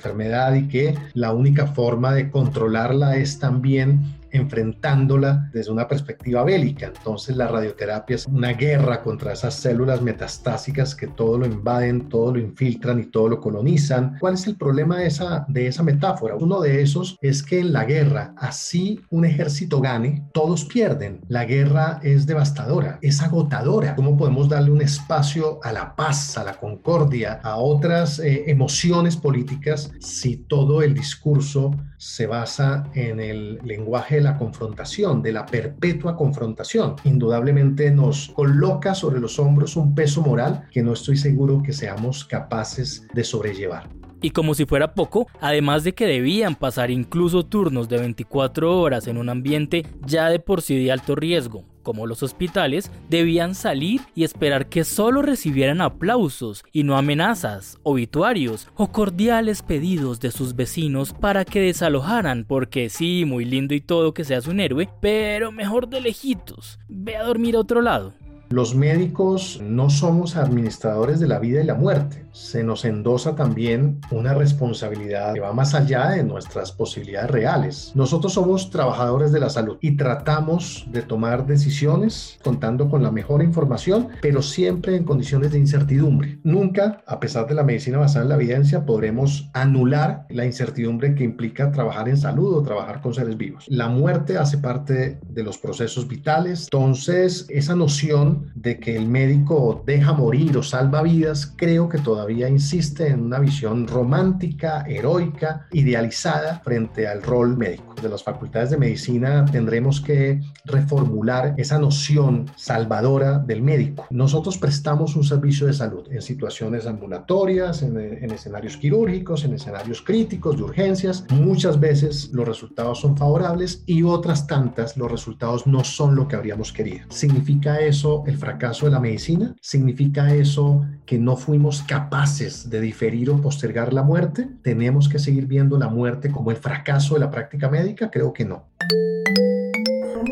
y 0.56 0.68
que 0.68 0.94
la 1.14 1.32
única 1.32 1.66
forma 1.66 2.12
de 2.12 2.30
controlarla 2.30 3.16
es 3.16 3.38
también 3.38 4.00
enfrentándola 4.32 5.50
desde 5.52 5.70
una 5.70 5.88
perspectiva 5.88 6.44
bélica. 6.44 6.86
Entonces 6.86 7.36
la 7.36 7.48
radioterapia 7.48 8.16
es 8.16 8.26
una 8.26 8.52
guerra 8.52 9.02
contra 9.02 9.32
esas 9.32 9.54
células 9.54 10.02
metastásicas 10.02 10.94
que 10.94 11.06
todo 11.06 11.38
lo 11.38 11.46
invaden, 11.46 12.08
todo 12.08 12.34
lo 12.34 12.40
infiltran 12.40 13.00
y 13.00 13.06
todo 13.06 13.28
lo 13.28 13.40
colonizan. 13.40 14.16
¿Cuál 14.18 14.34
es 14.34 14.46
el 14.46 14.56
problema 14.56 14.98
de 14.98 15.06
esa, 15.06 15.44
de 15.48 15.66
esa 15.66 15.82
metáfora? 15.82 16.36
Uno 16.36 16.60
de 16.60 16.82
esos 16.82 17.16
es 17.20 17.42
que 17.42 17.60
en 17.60 17.72
la 17.72 17.84
guerra, 17.84 18.34
así 18.36 19.00
un 19.10 19.24
ejército 19.24 19.80
gane, 19.80 20.28
todos 20.32 20.64
pierden. 20.64 21.20
La 21.28 21.44
guerra 21.44 22.00
es 22.02 22.26
devastadora, 22.26 22.98
es 23.02 23.22
agotadora. 23.22 23.94
¿Cómo 23.96 24.16
podemos 24.16 24.48
darle 24.48 24.70
un 24.70 24.82
espacio 24.82 25.58
a 25.62 25.72
la 25.72 25.94
paz, 25.96 26.36
a 26.38 26.44
la 26.44 26.54
concordia, 26.54 27.40
a 27.42 27.56
otras 27.56 28.18
eh, 28.18 28.44
emociones 28.50 29.16
políticas 29.16 29.90
si 30.00 30.36
todo 30.36 30.82
el 30.82 30.94
discurso 30.94 31.70
se 32.00 32.26
basa 32.26 32.84
en 32.94 33.20
el 33.20 33.58
lenguaje 33.62 34.16
de 34.16 34.20
la 34.22 34.38
confrontación, 34.38 35.20
de 35.20 35.32
la 35.32 35.44
perpetua 35.44 36.16
confrontación. 36.16 36.96
Indudablemente 37.04 37.90
nos 37.90 38.30
coloca 38.30 38.94
sobre 38.94 39.20
los 39.20 39.38
hombros 39.38 39.76
un 39.76 39.94
peso 39.94 40.22
moral 40.22 40.66
que 40.72 40.82
no 40.82 40.94
estoy 40.94 41.18
seguro 41.18 41.62
que 41.62 41.74
seamos 41.74 42.24
capaces 42.24 43.06
de 43.12 43.22
sobrellevar. 43.22 43.90
Y 44.22 44.30
como 44.30 44.54
si 44.54 44.64
fuera 44.64 44.94
poco, 44.94 45.26
además 45.40 45.84
de 45.84 45.94
que 45.94 46.06
debían 46.06 46.54
pasar 46.54 46.90
incluso 46.90 47.44
turnos 47.44 47.90
de 47.90 47.98
24 47.98 48.80
horas 48.80 49.06
en 49.06 49.18
un 49.18 49.28
ambiente 49.28 49.84
ya 50.06 50.30
de 50.30 50.38
por 50.38 50.62
sí 50.62 50.82
de 50.82 50.92
alto 50.92 51.14
riesgo, 51.14 51.64
como 51.82 52.06
los 52.06 52.22
hospitales, 52.22 52.90
debían 53.08 53.54
salir 53.54 54.00
y 54.14 54.24
esperar 54.24 54.68
que 54.68 54.84
solo 54.84 55.22
recibieran 55.22 55.80
aplausos 55.80 56.64
y 56.72 56.84
no 56.84 56.96
amenazas, 56.96 57.78
obituarios 57.82 58.68
o 58.76 58.92
cordiales 58.92 59.62
pedidos 59.62 60.20
de 60.20 60.30
sus 60.30 60.56
vecinos 60.56 61.12
para 61.12 61.44
que 61.44 61.60
desalojaran, 61.60 62.44
porque 62.46 62.88
sí, 62.90 63.24
muy 63.26 63.44
lindo 63.44 63.74
y 63.74 63.80
todo 63.80 64.14
que 64.14 64.24
seas 64.24 64.46
un 64.46 64.60
héroe, 64.60 64.88
pero 65.00 65.52
mejor 65.52 65.88
de 65.88 66.00
lejitos, 66.00 66.78
ve 66.88 67.16
a 67.16 67.24
dormir 67.24 67.56
a 67.56 67.60
otro 67.60 67.82
lado. 67.82 68.12
Los 68.52 68.74
médicos 68.74 69.60
no 69.62 69.90
somos 69.90 70.34
administradores 70.34 71.20
de 71.20 71.28
la 71.28 71.38
vida 71.38 71.62
y 71.62 71.64
la 71.64 71.76
muerte. 71.76 72.26
Se 72.32 72.64
nos 72.64 72.84
endosa 72.84 73.36
también 73.36 74.00
una 74.10 74.34
responsabilidad 74.34 75.34
que 75.34 75.40
va 75.40 75.52
más 75.52 75.72
allá 75.72 76.10
de 76.10 76.24
nuestras 76.24 76.72
posibilidades 76.72 77.30
reales. 77.30 77.92
Nosotros 77.94 78.32
somos 78.32 78.70
trabajadores 78.70 79.30
de 79.30 79.38
la 79.38 79.50
salud 79.50 79.78
y 79.80 79.96
tratamos 79.96 80.84
de 80.90 81.02
tomar 81.02 81.46
decisiones 81.46 82.40
contando 82.42 82.88
con 82.88 83.04
la 83.04 83.12
mejor 83.12 83.40
información, 83.40 84.08
pero 84.20 84.42
siempre 84.42 84.96
en 84.96 85.04
condiciones 85.04 85.52
de 85.52 85.58
incertidumbre. 85.58 86.40
Nunca, 86.42 87.04
a 87.06 87.20
pesar 87.20 87.46
de 87.46 87.54
la 87.54 87.62
medicina 87.62 87.98
basada 87.98 88.24
en 88.24 88.30
la 88.30 88.34
evidencia, 88.34 88.84
podremos 88.84 89.48
anular 89.52 90.26
la 90.28 90.44
incertidumbre 90.44 91.14
que 91.14 91.22
implica 91.22 91.70
trabajar 91.70 92.08
en 92.08 92.16
salud 92.16 92.56
o 92.56 92.62
trabajar 92.64 93.00
con 93.00 93.14
seres 93.14 93.36
vivos. 93.36 93.66
La 93.68 93.88
muerte 93.88 94.38
hace 94.38 94.58
parte 94.58 95.20
de 95.24 95.42
los 95.44 95.56
procesos 95.56 96.08
vitales, 96.08 96.64
entonces 96.64 97.46
esa 97.48 97.76
noción 97.76 98.39
de 98.54 98.78
que 98.78 98.96
el 98.96 99.06
médico 99.06 99.82
deja 99.86 100.12
morir 100.12 100.56
o 100.56 100.62
salva 100.62 101.02
vidas, 101.02 101.52
creo 101.56 101.88
que 101.88 101.98
todavía 101.98 102.48
insiste 102.48 103.08
en 103.08 103.20
una 103.20 103.38
visión 103.38 103.86
romántica, 103.86 104.84
heroica, 104.88 105.66
idealizada 105.72 106.60
frente 106.60 107.06
al 107.06 107.22
rol 107.22 107.56
médico. 107.56 107.94
De 108.00 108.08
las 108.08 108.22
facultades 108.22 108.70
de 108.70 108.78
medicina 108.78 109.44
tendremos 109.44 110.00
que 110.00 110.40
reformular 110.64 111.54
esa 111.58 111.78
noción 111.78 112.46
salvadora 112.56 113.38
del 113.38 113.62
médico. 113.62 114.06
Nosotros 114.10 114.58
prestamos 114.58 115.16
un 115.16 115.24
servicio 115.24 115.66
de 115.66 115.72
salud 115.72 116.06
en 116.10 116.22
situaciones 116.22 116.86
ambulatorias, 116.86 117.82
en, 117.82 117.96
en 117.98 118.30
escenarios 118.30 118.76
quirúrgicos, 118.76 119.44
en 119.44 119.54
escenarios 119.54 120.02
críticos 120.02 120.56
de 120.56 120.62
urgencias. 120.62 121.26
Muchas 121.30 121.78
veces 121.78 122.30
los 122.32 122.46
resultados 122.46 123.00
son 123.00 123.16
favorables 123.16 123.82
y 123.86 124.02
otras 124.02 124.46
tantas 124.46 124.96
los 124.96 125.10
resultados 125.10 125.66
no 125.66 125.84
son 125.84 126.14
lo 126.14 126.28
que 126.28 126.36
habríamos 126.36 126.72
querido. 126.72 127.06
¿Significa 127.10 127.80
eso 127.80 128.24
el 128.30 128.38
fracaso 128.38 128.86
de 128.86 128.92
la 128.92 129.00
medicina? 129.00 129.54
¿Significa 129.60 130.34
eso 130.34 130.86
que 131.04 131.18
no 131.18 131.36
fuimos 131.36 131.82
capaces 131.82 132.70
de 132.70 132.80
diferir 132.80 133.30
o 133.30 133.40
postergar 133.40 133.92
la 133.92 134.02
muerte? 134.02 134.48
¿Tenemos 134.62 135.08
que 135.08 135.18
seguir 135.18 135.46
viendo 135.46 135.78
la 135.78 135.88
muerte 135.88 136.30
como 136.30 136.50
el 136.50 136.56
fracaso 136.56 137.14
de 137.14 137.20
la 137.20 137.30
práctica 137.30 137.68
médica? 137.68 138.10
Creo 138.10 138.32
que 138.32 138.44
no. 138.44 138.69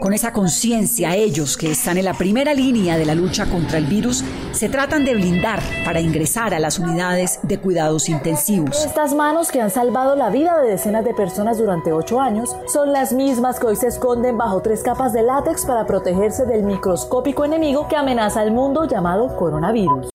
Con 0.00 0.12
esa 0.12 0.32
conciencia, 0.32 1.16
ellos 1.16 1.56
que 1.56 1.72
están 1.72 1.98
en 1.98 2.04
la 2.04 2.14
primera 2.14 2.54
línea 2.54 2.96
de 2.96 3.04
la 3.04 3.14
lucha 3.14 3.46
contra 3.46 3.78
el 3.78 3.86
virus 3.86 4.22
se 4.52 4.68
tratan 4.68 5.04
de 5.04 5.14
blindar 5.14 5.60
para 5.84 6.00
ingresar 6.00 6.54
a 6.54 6.60
las 6.60 6.78
unidades 6.78 7.40
de 7.42 7.58
cuidados 7.58 8.08
intensivos. 8.08 8.84
Estas 8.84 9.12
manos 9.14 9.50
que 9.50 9.60
han 9.60 9.70
salvado 9.70 10.14
la 10.14 10.30
vida 10.30 10.60
de 10.60 10.70
decenas 10.70 11.04
de 11.04 11.14
personas 11.14 11.58
durante 11.58 11.92
ocho 11.92 12.20
años 12.20 12.56
son 12.66 12.92
las 12.92 13.12
mismas 13.12 13.58
que 13.58 13.66
hoy 13.66 13.76
se 13.76 13.88
esconden 13.88 14.38
bajo 14.38 14.62
tres 14.62 14.82
capas 14.82 15.12
de 15.12 15.22
látex 15.22 15.66
para 15.66 15.84
protegerse 15.86 16.46
del 16.46 16.62
microscópico 16.62 17.44
enemigo 17.44 17.88
que 17.88 17.96
amenaza 17.96 18.40
al 18.40 18.52
mundo 18.52 18.86
llamado 18.86 19.36
coronavirus. 19.36 20.10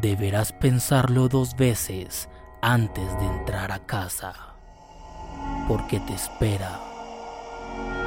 Deberás 0.00 0.52
pensarlo 0.52 1.28
dos 1.28 1.56
veces 1.56 2.28
antes 2.62 3.18
de 3.18 3.26
entrar 3.26 3.72
a 3.72 3.84
casa 3.84 4.57
porque 5.68 6.00
te 6.00 6.14
espera 6.14 6.80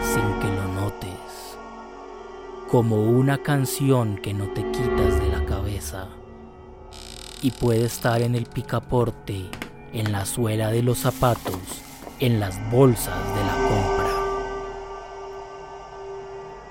sin 0.01 0.39
que 0.39 0.47
lo 0.47 0.67
notes, 0.67 1.55
como 2.69 3.03
una 3.03 3.37
canción 3.37 4.17
que 4.17 4.33
no 4.33 4.47
te 4.47 4.63
quitas 4.71 5.19
de 5.19 5.29
la 5.29 5.45
cabeza 5.45 6.07
y 7.43 7.51
puede 7.51 7.85
estar 7.85 8.23
en 8.23 8.33
el 8.33 8.47
picaporte, 8.47 9.45
en 9.93 10.11
la 10.11 10.25
suela 10.25 10.71
de 10.71 10.81
los 10.81 10.97
zapatos, 10.97 11.59
en 12.19 12.39
las 12.39 12.59
bolsas 12.71 13.19
de 13.35 13.43
la 13.45 13.53
compra. 13.69 14.11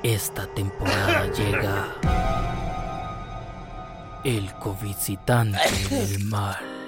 Esta 0.03 0.47
temporada 0.49 1.31
llega 1.33 1.95
el 4.25 4.53
covicitante 4.55 5.59
del 5.89 6.25
mal. 6.25 6.80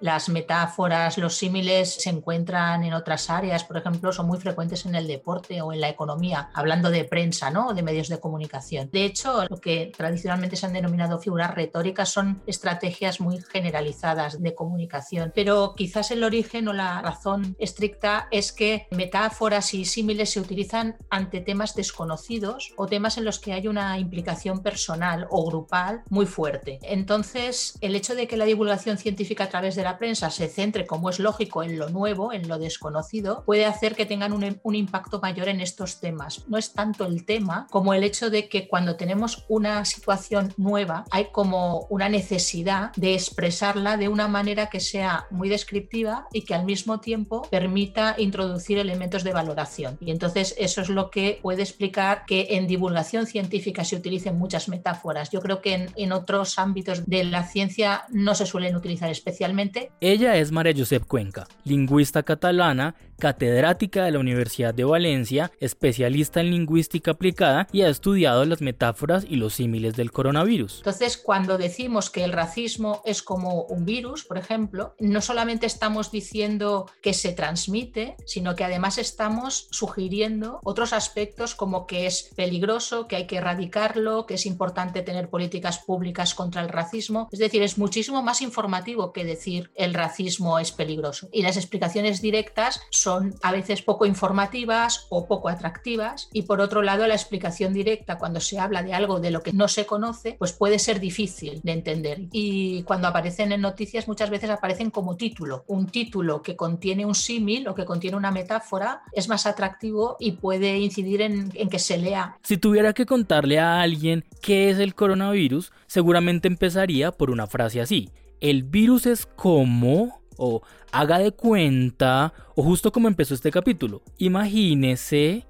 Las 0.00 0.28
metáforas, 0.28 1.18
los 1.18 1.36
símiles 1.36 1.94
se 1.94 2.10
encuentran 2.10 2.84
en 2.84 2.94
otras 2.94 3.28
áreas, 3.28 3.64
por 3.64 3.76
ejemplo, 3.76 4.12
son 4.12 4.26
muy 4.26 4.38
frecuentes 4.38 4.86
en 4.86 4.94
el 4.94 5.06
deporte 5.06 5.60
o 5.60 5.72
en 5.72 5.80
la 5.80 5.88
economía, 5.88 6.50
hablando 6.54 6.90
de 6.90 7.04
prensa, 7.04 7.50
¿no? 7.50 7.74
de 7.74 7.82
medios 7.82 8.08
de 8.08 8.18
comunicación. 8.18 8.88
De 8.90 9.04
hecho, 9.04 9.44
lo 9.48 9.58
que 9.58 9.92
tradicionalmente 9.94 10.56
se 10.56 10.66
han 10.66 10.72
denominado 10.72 11.18
figuras 11.18 11.54
retóricas 11.54 12.08
son 12.08 12.42
estrategias 12.46 13.20
muy 13.20 13.40
generalizadas 13.42 14.40
de 14.40 14.54
comunicación, 14.54 15.32
pero 15.34 15.74
quizás 15.76 16.10
el 16.10 16.24
origen 16.24 16.68
o 16.68 16.72
la 16.72 17.02
razón 17.02 17.56
estricta 17.58 18.28
es 18.30 18.52
que 18.52 18.86
metáforas 18.90 19.74
y 19.74 19.84
símiles 19.84 20.30
se 20.30 20.40
utilizan 20.40 20.96
ante 21.10 21.40
temas 21.40 21.74
desconocidos 21.74 22.72
o 22.76 22.86
temas 22.86 23.18
en 23.18 23.24
los 23.24 23.38
que 23.38 23.52
hay 23.52 23.68
una 23.68 23.98
implicación 23.98 24.62
personal 24.62 25.26
o 25.30 25.44
grupal 25.46 26.02
muy 26.08 26.26
fuerte. 26.26 26.78
Entonces, 26.82 27.76
el 27.80 27.94
hecho 27.94 28.14
de 28.14 28.26
que 28.26 28.36
la 28.36 28.44
divulgación 28.44 28.98
científica 28.98 29.44
a 29.44 29.48
través 29.48 29.74
de 29.74 29.82
la 29.82 29.89
prensa 29.98 30.30
se 30.30 30.48
centre, 30.48 30.86
como 30.86 31.10
es 31.10 31.18
lógico, 31.18 31.62
en 31.62 31.78
lo 31.78 31.88
nuevo, 31.88 32.32
en 32.32 32.48
lo 32.48 32.58
desconocido, 32.58 33.42
puede 33.44 33.66
hacer 33.66 33.94
que 33.94 34.06
tengan 34.06 34.32
un, 34.32 34.60
un, 34.62 34.74
impacto 34.74 35.20
mayor 35.20 35.48
en 35.48 35.60
estos 35.60 36.00
temas. 36.00 36.44
No 36.48 36.58
es 36.58 36.72
tanto 36.72 37.06
el 37.06 37.24
tema 37.24 37.66
como 37.70 37.94
el 37.94 38.04
hecho 38.04 38.30
de 38.30 38.48
que 38.48 38.68
cuando 38.68 38.96
tenemos 38.96 39.44
una 39.48 39.84
situación 39.84 40.54
nueva 40.56 41.04
hay 41.10 41.26
como 41.32 41.86
una 41.90 42.08
necesidad 42.08 42.92
de 42.96 43.14
expresarla 43.14 43.96
de 43.96 44.08
una 44.08 44.28
manera 44.28 44.68
que 44.68 44.80
sea 44.80 45.26
muy 45.30 45.48
descriptiva 45.48 46.26
y 46.32 46.42
que 46.42 46.54
al 46.54 46.64
mismo 46.64 47.00
tiempo 47.00 47.42
permita 47.50 48.14
introducir 48.18 48.78
elementos 48.78 49.24
de 49.24 49.32
valoración. 49.32 49.98
Y 50.00 50.10
entonces 50.10 50.54
eso 50.58 50.80
es 50.80 50.88
lo 50.88 51.10
que 51.10 51.38
puede 51.42 51.62
explicar 51.62 52.24
que 52.26 52.48
en 52.50 52.66
divulgación 52.66 53.26
científica 53.26 53.84
se 53.84 53.96
utilicen 53.96 54.38
muchas 54.38 54.68
metáforas. 54.68 55.30
Yo 55.30 55.40
creo 55.40 55.60
que 55.60 55.74
en, 55.74 55.90
en 55.96 56.12
otros 56.12 56.58
ámbitos 56.58 57.06
de 57.06 57.24
la 57.24 57.44
ciencia 57.44 58.04
no 58.10 58.34
se 58.34 58.46
suelen 58.46 58.76
utilizar 58.76 59.10
especialmente 59.10 59.79
ella 60.00 60.36
es 60.36 60.52
María 60.52 60.74
Josep 60.76 61.06
Cuenca, 61.06 61.46
lingüista 61.64 62.22
catalana, 62.22 62.94
catedrática 63.20 64.04
de 64.04 64.10
la 64.10 64.18
Universidad 64.18 64.74
de 64.74 64.84
Valencia, 64.84 65.52
especialista 65.60 66.40
en 66.40 66.50
lingüística 66.50 67.12
aplicada 67.12 67.68
y 67.70 67.82
ha 67.82 67.88
estudiado 67.88 68.44
las 68.44 68.62
metáforas 68.62 69.24
y 69.28 69.36
los 69.36 69.54
símiles 69.54 69.94
del 69.94 70.10
coronavirus. 70.10 70.78
Entonces, 70.78 71.18
cuando 71.18 71.58
decimos 71.58 72.10
que 72.10 72.24
el 72.24 72.32
racismo 72.32 73.02
es 73.04 73.22
como 73.22 73.62
un 73.64 73.84
virus, 73.84 74.24
por 74.24 74.38
ejemplo, 74.38 74.94
no 74.98 75.20
solamente 75.20 75.66
estamos 75.66 76.10
diciendo 76.10 76.86
que 77.02 77.12
se 77.12 77.32
transmite, 77.32 78.16
sino 78.26 78.54
que 78.56 78.64
además 78.64 78.98
estamos 78.98 79.68
sugiriendo 79.70 80.60
otros 80.64 80.92
aspectos 80.92 81.54
como 81.54 81.86
que 81.86 82.06
es 82.06 82.30
peligroso, 82.34 83.06
que 83.06 83.16
hay 83.16 83.26
que 83.26 83.36
erradicarlo, 83.36 84.26
que 84.26 84.34
es 84.34 84.46
importante 84.46 85.02
tener 85.02 85.28
políticas 85.28 85.78
públicas 85.78 86.34
contra 86.34 86.62
el 86.62 86.70
racismo. 86.70 87.28
Es 87.30 87.38
decir, 87.38 87.62
es 87.62 87.76
muchísimo 87.76 88.22
más 88.22 88.40
informativo 88.40 89.12
que 89.12 89.24
decir 89.24 89.69
el 89.74 89.94
racismo 89.94 90.58
es 90.58 90.72
peligroso. 90.72 91.28
Y 91.32 91.42
las 91.42 91.56
explicaciones 91.56 92.20
directas 92.20 92.80
son 92.90 93.34
a 93.42 93.52
veces 93.52 93.82
poco 93.82 94.06
informativas 94.06 95.06
o 95.08 95.26
poco 95.26 95.48
atractivas. 95.48 96.28
Y 96.32 96.42
por 96.42 96.60
otro 96.60 96.82
lado, 96.82 97.06
la 97.06 97.14
explicación 97.14 97.72
directa 97.72 98.18
cuando 98.18 98.40
se 98.40 98.58
habla 98.58 98.82
de 98.82 98.94
algo 98.94 99.20
de 99.20 99.30
lo 99.30 99.42
que 99.42 99.52
no 99.52 99.68
se 99.68 99.86
conoce, 99.86 100.36
pues 100.38 100.52
puede 100.52 100.78
ser 100.78 101.00
difícil 101.00 101.60
de 101.62 101.72
entender. 101.72 102.22
Y 102.32 102.82
cuando 102.84 103.08
aparecen 103.08 103.52
en 103.52 103.60
noticias 103.60 104.08
muchas 104.08 104.30
veces 104.30 104.50
aparecen 104.50 104.90
como 104.90 105.16
título. 105.16 105.64
Un 105.66 105.86
título 105.86 106.42
que 106.42 106.56
contiene 106.56 107.06
un 107.06 107.14
símil 107.14 107.68
o 107.68 107.74
que 107.74 107.84
contiene 107.84 108.16
una 108.16 108.30
metáfora 108.30 109.02
es 109.12 109.28
más 109.28 109.46
atractivo 109.46 110.16
y 110.18 110.32
puede 110.32 110.78
incidir 110.78 111.22
en, 111.22 111.50
en 111.54 111.68
que 111.68 111.78
se 111.78 111.98
lea. 111.98 112.36
Si 112.42 112.56
tuviera 112.56 112.92
que 112.92 113.06
contarle 113.06 113.58
a 113.58 113.80
alguien 113.80 114.24
qué 114.42 114.70
es 114.70 114.78
el 114.78 114.94
coronavirus, 114.94 115.72
seguramente 115.86 116.48
empezaría 116.48 117.12
por 117.12 117.30
una 117.30 117.46
frase 117.46 117.80
así 117.80 118.10
el 118.40 118.64
virus 118.64 119.06
es 119.06 119.26
como, 119.26 120.22
o 120.36 120.62
haga 120.92 121.18
de 121.18 121.32
cuenta, 121.32 122.32
o 122.56 122.62
justo 122.62 122.92
como 122.92 123.08
empezó 123.08 123.34
este 123.34 123.50
capítulo. 123.50 124.02
Imagínese 124.18 125.46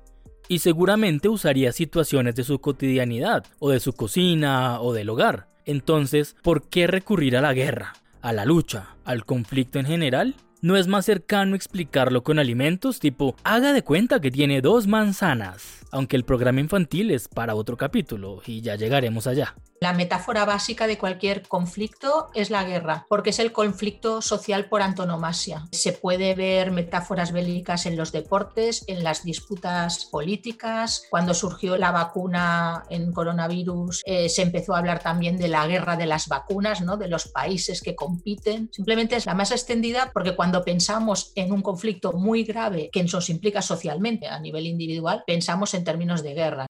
y 0.49 0.59
seguramente 0.59 1.29
usaría 1.29 1.73
situaciones 1.73 2.35
de 2.35 2.43
su 2.43 2.59
cotidianidad, 2.59 3.47
o 3.61 3.71
de 3.71 3.79
su 3.79 3.93
cocina, 3.93 4.81
o 4.81 4.93
del 4.93 5.09
hogar. 5.09 5.49
Entonces, 5.65 6.35
¿por 6.43 6.69
qué 6.69 6.89
recurrir 6.89 7.37
a 7.37 7.41
la 7.41 7.55
guerra, 7.55 7.93
a 8.21 8.33
la 8.33 8.45
lucha, 8.45 8.97
al 9.05 9.25
conflicto 9.25 9.79
en 9.79 9.87
general? 9.87 10.35
¿No 10.61 10.77
es 10.77 10.89
más 10.89 11.07
cercano 11.07 11.55
explicarlo 11.55 12.25
con 12.25 12.39
alimentos 12.39 12.99
tipo, 12.99 13.37
haga 13.45 13.73
de 13.73 13.83
cuenta 13.83 14.21
que 14.21 14.33
tiene 14.33 14.61
dos 14.61 14.89
manzanas? 14.89 15.87
Aunque 15.93 16.17
el 16.17 16.25
programa 16.25 16.61
infantil 16.61 17.13
es 17.13 17.29
para 17.29 17.55
otro 17.55 17.77
capítulo 17.77 18.43
y 18.45 18.61
ya 18.61 18.75
llegaremos 18.75 19.27
allá. 19.27 19.55
La 19.83 19.95
metáfora 19.95 20.45
básica 20.45 20.87
de 20.87 20.99
cualquier 20.99 21.49
conflicto 21.49 22.29
es 22.35 22.51
la 22.51 22.65
guerra, 22.65 23.07
porque 23.09 23.31
es 23.31 23.39
el 23.39 23.51
conflicto 23.51 24.21
social 24.21 24.67
por 24.67 24.83
antonomasia. 24.83 25.69
Se 25.73 25.95
puede 25.95 26.35
ver 26.35 26.71
metáforas 26.71 27.33
bélicas 27.33 27.87
en 27.87 27.97
los 27.97 28.13
deportes, 28.13 28.85
en 28.89 29.03
las 29.03 29.25
disputas 29.25 30.05
políticas. 30.05 31.05
Cuando 31.09 31.33
surgió 31.33 31.79
la 31.79 31.93
vacuna 31.93 32.85
en 32.91 33.11
coronavirus, 33.11 34.03
eh, 34.05 34.29
se 34.29 34.43
empezó 34.43 34.75
a 34.75 34.81
hablar 34.81 35.03
también 35.03 35.39
de 35.39 35.49
la 35.49 35.67
guerra 35.67 35.97
de 35.97 36.05
las 36.05 36.29
vacunas, 36.29 36.83
¿no? 36.83 36.99
de 36.99 37.09
los 37.09 37.29
países 37.29 37.81
que 37.81 37.97
compiten. 37.97 38.69
Simplemente 38.73 39.17
es 39.17 39.25
la 39.25 39.33
más 39.33 39.51
extendida 39.51 40.11
porque 40.13 40.37
cuando 40.37 40.63
pensamos 40.63 41.33
en 41.37 41.53
un 41.53 41.63
conflicto 41.63 42.13
muy 42.13 42.45
grave 42.45 42.91
que 42.93 43.03
nos 43.03 43.31
implica 43.31 43.63
socialmente 43.63 44.29
a 44.29 44.41
nivel 44.41 44.67
individual, 44.67 45.25
pensamos 45.27 45.73
en 45.73 45.85
términos 45.85 46.23
de 46.23 46.35
guerra. 46.35 46.67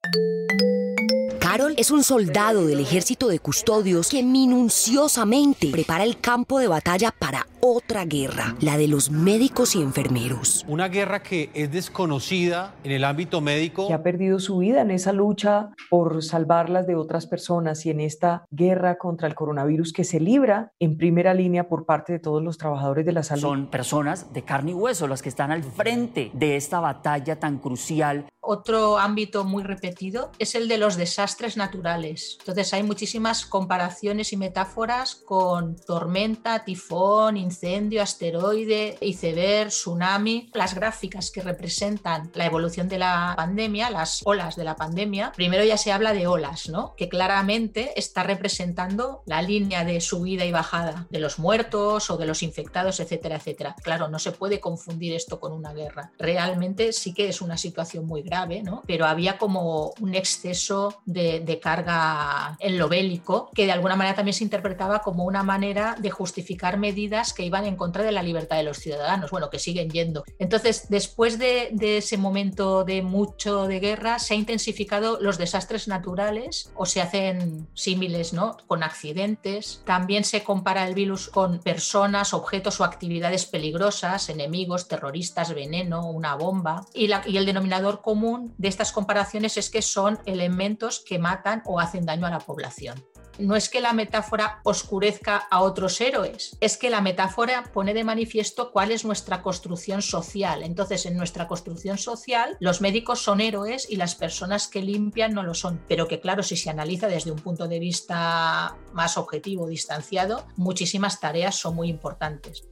Carol 1.50 1.74
es 1.78 1.90
un 1.90 2.04
soldado 2.04 2.64
del 2.64 2.78
ejército 2.78 3.26
de 3.26 3.40
custodios 3.40 4.10
que 4.10 4.22
minuciosamente 4.22 5.66
prepara 5.72 6.04
el 6.04 6.20
campo 6.20 6.60
de 6.60 6.68
batalla 6.68 7.10
para 7.10 7.48
otra 7.60 8.04
guerra, 8.04 8.54
la 8.60 8.78
de 8.78 8.86
los 8.86 9.10
médicos 9.10 9.74
y 9.74 9.82
enfermeros. 9.82 10.64
Una 10.68 10.86
guerra 10.86 11.24
que 11.24 11.50
es 11.52 11.72
desconocida 11.72 12.74
en 12.84 12.92
el 12.92 13.04
ámbito 13.04 13.40
médico. 13.40 13.88
Que 13.88 13.94
ha 13.94 14.02
perdido 14.04 14.38
su 14.38 14.58
vida 14.58 14.80
en 14.80 14.92
esa 14.92 15.12
lucha 15.12 15.70
por 15.90 16.22
salvarlas 16.22 16.86
de 16.86 16.94
otras 16.94 17.26
personas 17.26 17.84
y 17.84 17.90
en 17.90 18.00
esta 18.00 18.44
guerra 18.52 18.96
contra 18.96 19.26
el 19.26 19.34
coronavirus 19.34 19.92
que 19.92 20.04
se 20.04 20.20
libra 20.20 20.72
en 20.78 20.96
primera 20.96 21.34
línea 21.34 21.68
por 21.68 21.84
parte 21.84 22.12
de 22.12 22.20
todos 22.20 22.42
los 22.42 22.58
trabajadores 22.58 23.04
de 23.04 23.12
la 23.12 23.24
salud. 23.24 23.42
Son 23.42 23.66
personas 23.66 24.32
de 24.32 24.42
carne 24.42 24.70
y 24.70 24.74
hueso 24.74 25.08
las 25.08 25.20
que 25.20 25.28
están 25.28 25.50
al 25.50 25.64
frente 25.64 26.30
de 26.32 26.54
esta 26.54 26.78
batalla 26.78 27.40
tan 27.40 27.58
crucial. 27.58 28.26
Otro 28.42 28.98
ámbito 28.98 29.44
muy 29.44 29.62
repetido 29.62 30.32
es 30.38 30.54
el 30.54 30.66
de 30.66 30.78
los 30.78 30.96
desastres 30.96 31.39
naturales. 31.56 32.36
Entonces 32.40 32.72
hay 32.74 32.82
muchísimas 32.82 33.46
comparaciones 33.46 34.32
y 34.32 34.36
metáforas 34.36 35.14
con 35.14 35.76
tormenta, 35.76 36.64
tifón, 36.64 37.36
incendio, 37.36 38.02
asteroide, 38.02 38.98
iceberg, 39.00 39.68
tsunami. 39.68 40.50
Las 40.54 40.74
gráficas 40.74 41.30
que 41.30 41.42
representan 41.42 42.30
la 42.34 42.46
evolución 42.46 42.88
de 42.88 42.98
la 42.98 43.34
pandemia, 43.36 43.90
las 43.90 44.22
olas 44.24 44.56
de 44.56 44.64
la 44.64 44.76
pandemia, 44.76 45.32
primero 45.34 45.64
ya 45.64 45.76
se 45.76 45.92
habla 45.92 46.12
de 46.12 46.26
olas, 46.26 46.68
¿no? 46.68 46.94
Que 46.96 47.08
claramente 47.08 47.98
está 47.98 48.22
representando 48.22 49.22
la 49.26 49.42
línea 49.42 49.84
de 49.84 50.00
subida 50.00 50.44
y 50.44 50.52
bajada 50.52 51.06
de 51.10 51.20
los 51.20 51.38
muertos 51.38 52.10
o 52.10 52.16
de 52.16 52.26
los 52.26 52.42
infectados, 52.42 53.00
etcétera, 53.00 53.36
etcétera. 53.36 53.76
Claro, 53.82 54.08
no 54.08 54.18
se 54.18 54.32
puede 54.32 54.60
confundir 54.60 55.14
esto 55.14 55.40
con 55.40 55.52
una 55.52 55.72
guerra. 55.72 56.12
Realmente 56.18 56.92
sí 56.92 57.14
que 57.14 57.28
es 57.28 57.40
una 57.40 57.56
situación 57.56 58.06
muy 58.06 58.22
grave, 58.22 58.62
¿no? 58.62 58.82
Pero 58.86 59.06
había 59.06 59.38
como 59.38 59.92
un 60.00 60.14
exceso 60.14 61.00
de, 61.04 61.29
de 61.38 61.60
carga 61.60 62.56
en 62.58 62.76
lo 62.76 62.88
bélico 62.88 63.50
que 63.54 63.66
de 63.66 63.72
alguna 63.72 63.94
manera 63.94 64.16
también 64.16 64.34
se 64.34 64.42
interpretaba 64.42 65.00
como 65.00 65.24
una 65.24 65.44
manera 65.44 65.94
de 65.98 66.10
justificar 66.10 66.78
medidas 66.78 67.32
que 67.32 67.44
iban 67.44 67.64
en 67.66 67.76
contra 67.76 68.02
de 68.02 68.10
la 68.10 68.22
libertad 68.22 68.56
de 68.56 68.64
los 68.64 68.78
ciudadanos, 68.78 69.30
bueno, 69.30 69.50
que 69.50 69.60
siguen 69.60 69.90
yendo. 69.90 70.24
Entonces, 70.38 70.86
después 70.88 71.38
de, 71.38 71.70
ese 71.80 72.16
momento 72.16 72.84
de 72.84 73.02
mucho 73.02 73.66
de 73.66 73.78
guerra, 73.78 74.18
se 74.18 74.34
ha 74.34 74.36
intensificado 74.36 75.18
los 75.20 75.38
desastres 75.38 75.86
naturales 75.86 76.72
o 76.74 76.86
se 76.86 77.00
hacen 77.00 77.68
símiles, 77.74 78.32
¿no? 78.32 78.56
Con 78.66 78.82
accidentes. 78.82 79.82
También 79.84 80.24
se 80.24 80.42
compara 80.42 80.86
el 80.86 80.94
virus 80.94 81.28
con 81.28 81.60
personas, 81.60 82.34
objetos 82.34 82.80
o 82.80 82.84
actividades 82.84 83.46
peligrosas, 83.46 84.28
enemigos, 84.28 84.88
terroristas, 84.88 85.54
veneno, 85.54 86.10
una 86.10 86.34
bomba. 86.34 86.86
Y, 86.94 87.10
y 87.26 87.36
el 87.36 87.46
denominador 87.46 88.02
común 88.02 88.54
de 88.58 88.68
estas 88.68 88.92
comparaciones 88.92 89.56
es 89.56 89.70
que 89.70 89.82
son 89.82 90.18
elementos 90.26 91.02
que 91.06 91.18
matan 91.20 91.62
o 91.66 91.78
hacen 91.78 92.04
daño 92.04 92.26
a 92.26 92.30
la 92.30 92.38
población 92.38 93.02
no 93.40 93.56
es 93.56 93.68
que 93.68 93.80
la 93.80 93.92
metáfora 93.92 94.60
oscurezca 94.64 95.36
a 95.36 95.62
otros 95.62 96.00
héroes, 96.00 96.56
es 96.60 96.76
que 96.76 96.90
la 96.90 97.00
metáfora 97.00 97.64
pone 97.72 97.94
de 97.94 98.04
manifiesto 98.04 98.70
cuál 98.72 98.92
es 98.92 99.04
nuestra 99.04 99.42
construcción 99.42 100.02
social. 100.02 100.62
Entonces, 100.62 101.06
en 101.06 101.16
nuestra 101.16 101.48
construcción 101.48 101.98
social, 101.98 102.56
los 102.60 102.80
médicos 102.80 103.22
son 103.22 103.40
héroes 103.40 103.90
y 103.90 103.96
las 103.96 104.14
personas 104.14 104.68
que 104.68 104.82
limpian 104.82 105.32
no 105.32 105.42
lo 105.42 105.54
son. 105.54 105.82
Pero 105.88 106.06
que 106.06 106.20
claro, 106.20 106.42
si 106.42 106.56
se 106.56 106.70
analiza 106.70 107.08
desde 107.08 107.30
un 107.30 107.38
punto 107.38 107.68
de 107.68 107.78
vista 107.78 108.76
más 108.92 109.16
objetivo, 109.16 109.68
distanciado, 109.68 110.46
muchísimas 110.56 111.20
tareas 111.20 111.56
son 111.56 111.74
muy 111.74 111.88
importantes. 111.88 112.64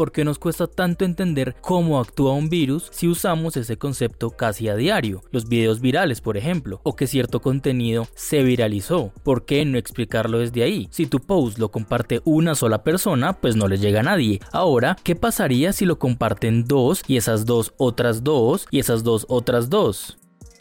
¿Por 0.00 0.12
qué 0.12 0.24
nos 0.24 0.38
cuesta 0.38 0.66
tanto 0.66 1.04
entender 1.04 1.56
cómo 1.60 2.00
actúa 2.00 2.32
un 2.32 2.48
virus 2.48 2.88
si 2.90 3.06
usamos 3.06 3.58
ese 3.58 3.76
concepto 3.76 4.30
casi 4.30 4.66
a 4.66 4.74
diario? 4.74 5.22
Los 5.30 5.46
videos 5.46 5.82
virales, 5.82 6.22
por 6.22 6.38
ejemplo, 6.38 6.80
o 6.84 6.96
que 6.96 7.06
cierto 7.06 7.42
contenido 7.42 8.06
se 8.14 8.42
viralizó. 8.42 9.12
¿Por 9.22 9.44
qué 9.44 9.62
no 9.66 9.76
explicarlo 9.76 10.38
desde 10.38 10.62
ahí? 10.62 10.88
Si 10.90 11.04
tu 11.04 11.20
post 11.20 11.58
lo 11.58 11.70
comparte 11.70 12.22
una 12.24 12.54
sola 12.54 12.82
persona, 12.82 13.34
pues 13.34 13.56
no 13.56 13.68
le 13.68 13.76
llega 13.76 14.00
a 14.00 14.04
nadie. 14.04 14.40
Ahora, 14.52 14.96
¿qué 15.04 15.16
pasaría 15.16 15.74
si 15.74 15.84
lo 15.84 15.98
comparten 15.98 16.64
dos 16.64 17.02
y 17.06 17.18
esas 17.18 17.44
dos 17.44 17.74
otras 17.76 18.24
dos 18.24 18.68
y 18.70 18.78
esas 18.78 19.04
dos 19.04 19.26
otras 19.28 19.68
dos? 19.68 20.19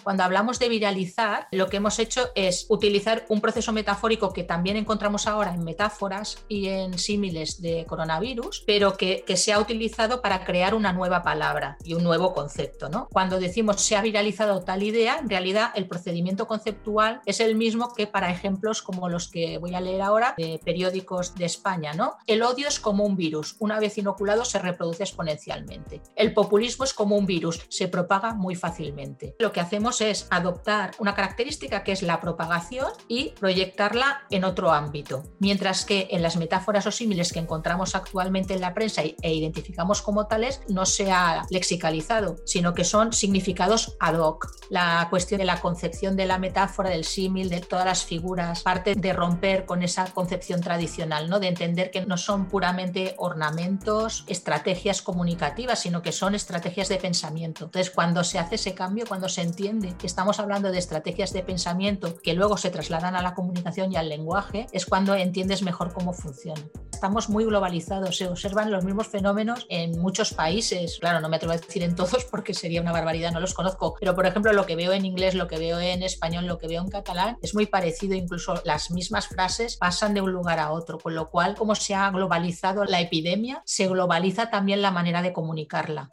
Cuando 0.10 0.24
hablamos 0.24 0.58
de 0.58 0.70
viralizar, 0.70 1.48
lo 1.52 1.68
que 1.68 1.78
hemos 1.78 2.00
hecho 2.00 2.32
es 2.34 2.66
utilizar 2.70 3.28
un 3.30 3.42
proceso 3.42 3.72
metafórico 3.74 4.34
que 4.34 4.44
también 4.44 4.76
encontramos 4.76 5.28
ahora 5.28 5.54
en 5.54 5.64
metáforas 5.64 6.44
y 6.48 6.70
en 6.70 6.98
símiles 6.98 7.62
de 7.62 7.86
coronavirus, 7.86 8.64
pero 8.66 8.98
que, 8.98 9.24
que, 9.24 9.38
se 9.38 9.54
ha 9.54 9.60
utilizado 9.60 10.24
para 10.24 10.46
crear 10.46 10.74
una 10.74 10.94
nueva 10.94 11.22
palabra 11.22 11.78
y 11.84 11.94
un 11.94 12.04
nuevo 12.04 12.34
concepto. 12.34 12.90
¿no? 12.90 13.08
Cuando 13.12 13.40
decimos 13.40 13.82
se 13.82 13.98
ha 13.98 14.02
viralizado 14.02 14.64
tal 14.64 14.82
idea, 14.82 15.20
en 15.20 15.30
realidad 15.30 15.70
el 15.76 15.88
procedimiento 15.88 16.48
conceptual 16.48 17.22
es 17.28 17.40
el 17.40 17.54
mismo 17.54 17.94
que 17.94 18.08
para 18.08 18.32
ejemplos 18.32 18.82
como 18.82 19.10
los 19.10 19.28
que 19.28 19.60
voy 19.60 19.76
a 19.76 19.80
leer 19.80 20.02
ahora 20.02 20.34
de 20.40 20.60
periódicos 20.66 21.36
de 21.36 21.46
España. 21.46 21.94
¿no? 21.94 22.16
El 22.26 22.42
odio 22.42 22.68
es 22.68 22.80
como 22.80 23.06
un 23.06 23.16
virus, 23.16 23.58
una 23.60 23.80
vez 23.80 23.96
inoculado 24.00 24.44
se 24.44 24.58
reproduce 24.58 25.04
exponencialmente. 25.04 26.02
El 26.16 26.34
populismo 26.34 26.84
es 26.84 26.96
como 26.96 27.16
un 27.16 27.28
virus, 27.28 27.64
se 27.70 27.88
propaga 27.88 28.34
muy 28.34 28.56
fácilmente. 28.56 29.36
Lo 29.38 29.52
que 29.52 29.60
hacemos 29.60 29.99
es 30.02 30.28
adoptar 30.30 30.92
una 31.00 31.16
característica 31.16 31.84
que 31.84 31.92
es 31.92 32.02
la 32.02 32.22
propagación 32.22 32.92
y 33.08 33.32
proyectarla 33.40 34.24
en 34.30 34.44
otro 34.44 34.72
ámbito. 34.72 35.24
Mientras 35.40 35.86
que 35.86 36.08
en 36.12 36.22
las 36.22 36.38
metáforas 36.38 36.86
o 36.86 36.92
símiles 36.92 37.32
que 37.34 37.40
encontramos 37.40 37.96
actualmente 37.96 38.54
en 38.54 38.62
la 38.62 38.74
prensa 38.74 39.02
e 39.02 39.34
identificamos 39.34 40.02
como 40.02 40.28
tales, 40.28 40.62
no 40.68 40.86
se 40.86 41.12
ha 41.12 41.46
lexicalizado, 41.50 42.38
sino 42.46 42.74
que 42.74 42.84
son 42.84 43.14
significados 43.14 43.96
ad 44.00 44.16
hoc. 44.20 44.48
La 44.70 45.08
cuestión 45.10 45.40
de 45.40 45.46
la 45.46 45.62
concepción 45.62 46.16
de 46.16 46.26
la 46.26 46.40
metáfora, 46.40 46.90
del 46.90 47.06
símil, 47.06 47.50
de 47.50 47.62
todas 47.62 47.86
las 47.86 48.04
figuras, 48.04 48.64
parte 48.64 48.96
de 48.96 49.14
romper 49.14 49.66
con 49.66 49.84
esa 49.84 50.06
concepción 50.06 50.62
tradicional, 50.62 51.30
¿no? 51.30 51.40
de 51.40 51.48
entender 51.48 51.92
que 51.92 52.06
no 52.06 52.18
son 52.18 52.48
puramente 52.48 53.16
ornamentos, 53.18 54.24
estrategias 54.28 55.02
comunicativas, 55.02 55.80
sino 55.80 56.02
que 56.02 56.12
son 56.12 56.36
estrategias 56.36 56.90
de 56.90 56.98
pensamiento. 56.98 57.66
Entonces, 57.66 57.92
cuando 57.92 58.24
se 58.24 58.40
hace 58.40 58.56
ese 58.56 58.74
cambio, 58.74 59.06
cuando 59.08 59.30
se 59.30 59.42
entiende 59.42 59.89
estamos 60.04 60.40
hablando 60.40 60.72
de 60.72 60.80
estrategias 60.80 61.34
de 61.34 61.44
pensamiento 61.44 62.16
que 62.22 62.34
luego 62.34 62.58
se 62.58 62.70
trasladan 62.70 63.16
a 63.16 63.22
la 63.22 63.34
comunicación 63.34 63.92
y 63.92 63.96
al 63.96 64.10
lenguaje, 64.10 64.68
es 64.72 64.86
cuando 64.86 65.16
entiendes 65.16 65.62
mejor 65.62 65.94
cómo 65.94 66.14
funciona. 66.14 66.62
Estamos 66.92 67.30
muy 67.30 67.46
globalizados, 67.46 68.18
se 68.18 68.28
observan 68.28 68.72
los 68.72 68.84
mismos 68.84 69.08
fenómenos 69.08 69.66
en 69.70 69.98
muchos 70.02 70.34
países. 70.34 70.98
Claro, 71.00 71.22
no 71.22 71.30
me 71.30 71.38
atrevo 71.38 71.54
a 71.54 71.58
decir 71.58 71.82
en 71.82 71.96
todos 71.96 72.26
porque 72.32 72.54
sería 72.54 72.82
una 72.82 72.92
barbaridad, 72.92 73.32
no 73.32 73.40
los 73.40 73.54
conozco, 73.54 73.96
pero 74.00 74.16
por 74.16 74.26
ejemplo 74.26 74.52
lo 74.52 74.66
que 74.66 74.76
veo 74.76 74.92
en 74.92 75.06
inglés, 75.06 75.34
lo 75.34 75.48
que 75.48 75.58
veo 75.58 75.80
en 75.80 76.04
español, 76.04 76.46
lo 76.46 76.58
que 76.58 76.68
veo 76.68 76.82
en 76.82 76.90
catalán, 76.90 77.38
es 77.42 77.56
muy 77.56 77.68
parecido, 77.68 78.16
incluso 78.16 78.62
las 78.66 78.92
mismas 78.92 79.28
frases 79.28 79.78
pasan 79.78 80.14
de 80.14 80.22
un 80.22 80.34
lugar 80.34 80.60
a 80.60 80.72
otro, 80.72 80.98
con 80.98 81.16
lo 81.16 81.30
cual 81.30 81.56
como 81.56 81.76
se 81.76 81.96
ha 81.96 82.10
globalizado 82.12 82.84
la 82.84 83.00
epidemia, 83.00 83.62
se 83.66 83.88
globaliza 83.88 84.50
también 84.50 84.82
la 84.82 84.92
manera 84.92 85.22
de 85.22 85.32
comunicarla. 85.32 86.10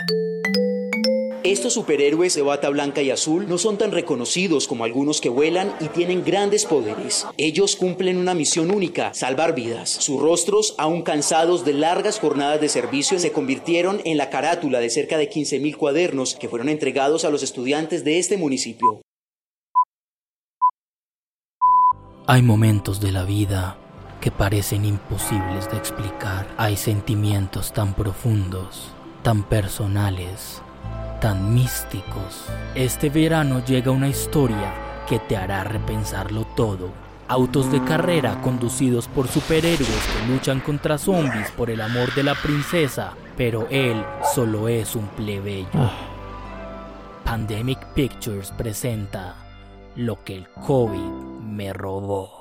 Estos 1.46 1.74
superhéroes 1.74 2.34
de 2.34 2.42
bata 2.42 2.68
blanca 2.70 3.02
y 3.02 3.12
azul 3.12 3.48
no 3.48 3.56
son 3.56 3.78
tan 3.78 3.92
reconocidos 3.92 4.66
como 4.66 4.82
algunos 4.82 5.20
que 5.20 5.28
vuelan 5.28 5.76
y 5.78 5.86
tienen 5.86 6.24
grandes 6.24 6.64
poderes. 6.64 7.24
Ellos 7.38 7.76
cumplen 7.76 8.18
una 8.18 8.34
misión 8.34 8.72
única, 8.72 9.14
salvar 9.14 9.54
vidas. 9.54 9.88
Sus 9.88 10.20
rostros, 10.20 10.74
aún 10.76 11.02
cansados 11.02 11.64
de 11.64 11.72
largas 11.72 12.18
jornadas 12.18 12.60
de 12.60 12.68
servicio, 12.68 13.20
se 13.20 13.30
convirtieron 13.30 14.00
en 14.04 14.16
la 14.16 14.28
carátula 14.28 14.80
de 14.80 14.90
cerca 14.90 15.18
de 15.18 15.30
15.000 15.30 15.76
cuadernos 15.76 16.34
que 16.34 16.48
fueron 16.48 16.68
entregados 16.68 17.24
a 17.24 17.30
los 17.30 17.44
estudiantes 17.44 18.02
de 18.02 18.18
este 18.18 18.36
municipio. 18.36 19.02
Hay 22.26 22.42
momentos 22.42 23.00
de 23.00 23.12
la 23.12 23.22
vida 23.22 23.78
que 24.20 24.32
parecen 24.32 24.84
imposibles 24.84 25.70
de 25.70 25.76
explicar. 25.76 26.52
Hay 26.56 26.76
sentimientos 26.76 27.72
tan 27.72 27.94
profundos, 27.94 28.90
tan 29.22 29.48
personales 29.48 30.60
tan 31.20 31.54
místicos. 31.54 32.46
Este 32.74 33.10
verano 33.10 33.64
llega 33.64 33.90
una 33.90 34.08
historia 34.08 34.72
que 35.08 35.18
te 35.18 35.36
hará 35.36 35.64
repensarlo 35.64 36.44
todo. 36.56 36.90
Autos 37.28 37.70
de 37.72 37.82
carrera 37.82 38.40
conducidos 38.40 39.08
por 39.08 39.26
superhéroes 39.26 39.88
que 39.88 40.32
luchan 40.32 40.60
contra 40.60 40.98
zombies 40.98 41.50
por 41.52 41.70
el 41.70 41.80
amor 41.80 42.14
de 42.14 42.22
la 42.22 42.34
princesa, 42.34 43.12
pero 43.36 43.66
él 43.70 44.04
solo 44.34 44.68
es 44.68 44.94
un 44.94 45.06
plebeyo. 45.08 45.68
Pandemic 47.24 47.84
Pictures 47.94 48.52
presenta 48.52 49.34
Lo 49.96 50.22
que 50.22 50.36
el 50.36 50.48
COVID 50.64 51.40
me 51.42 51.72
robó. 51.72 52.35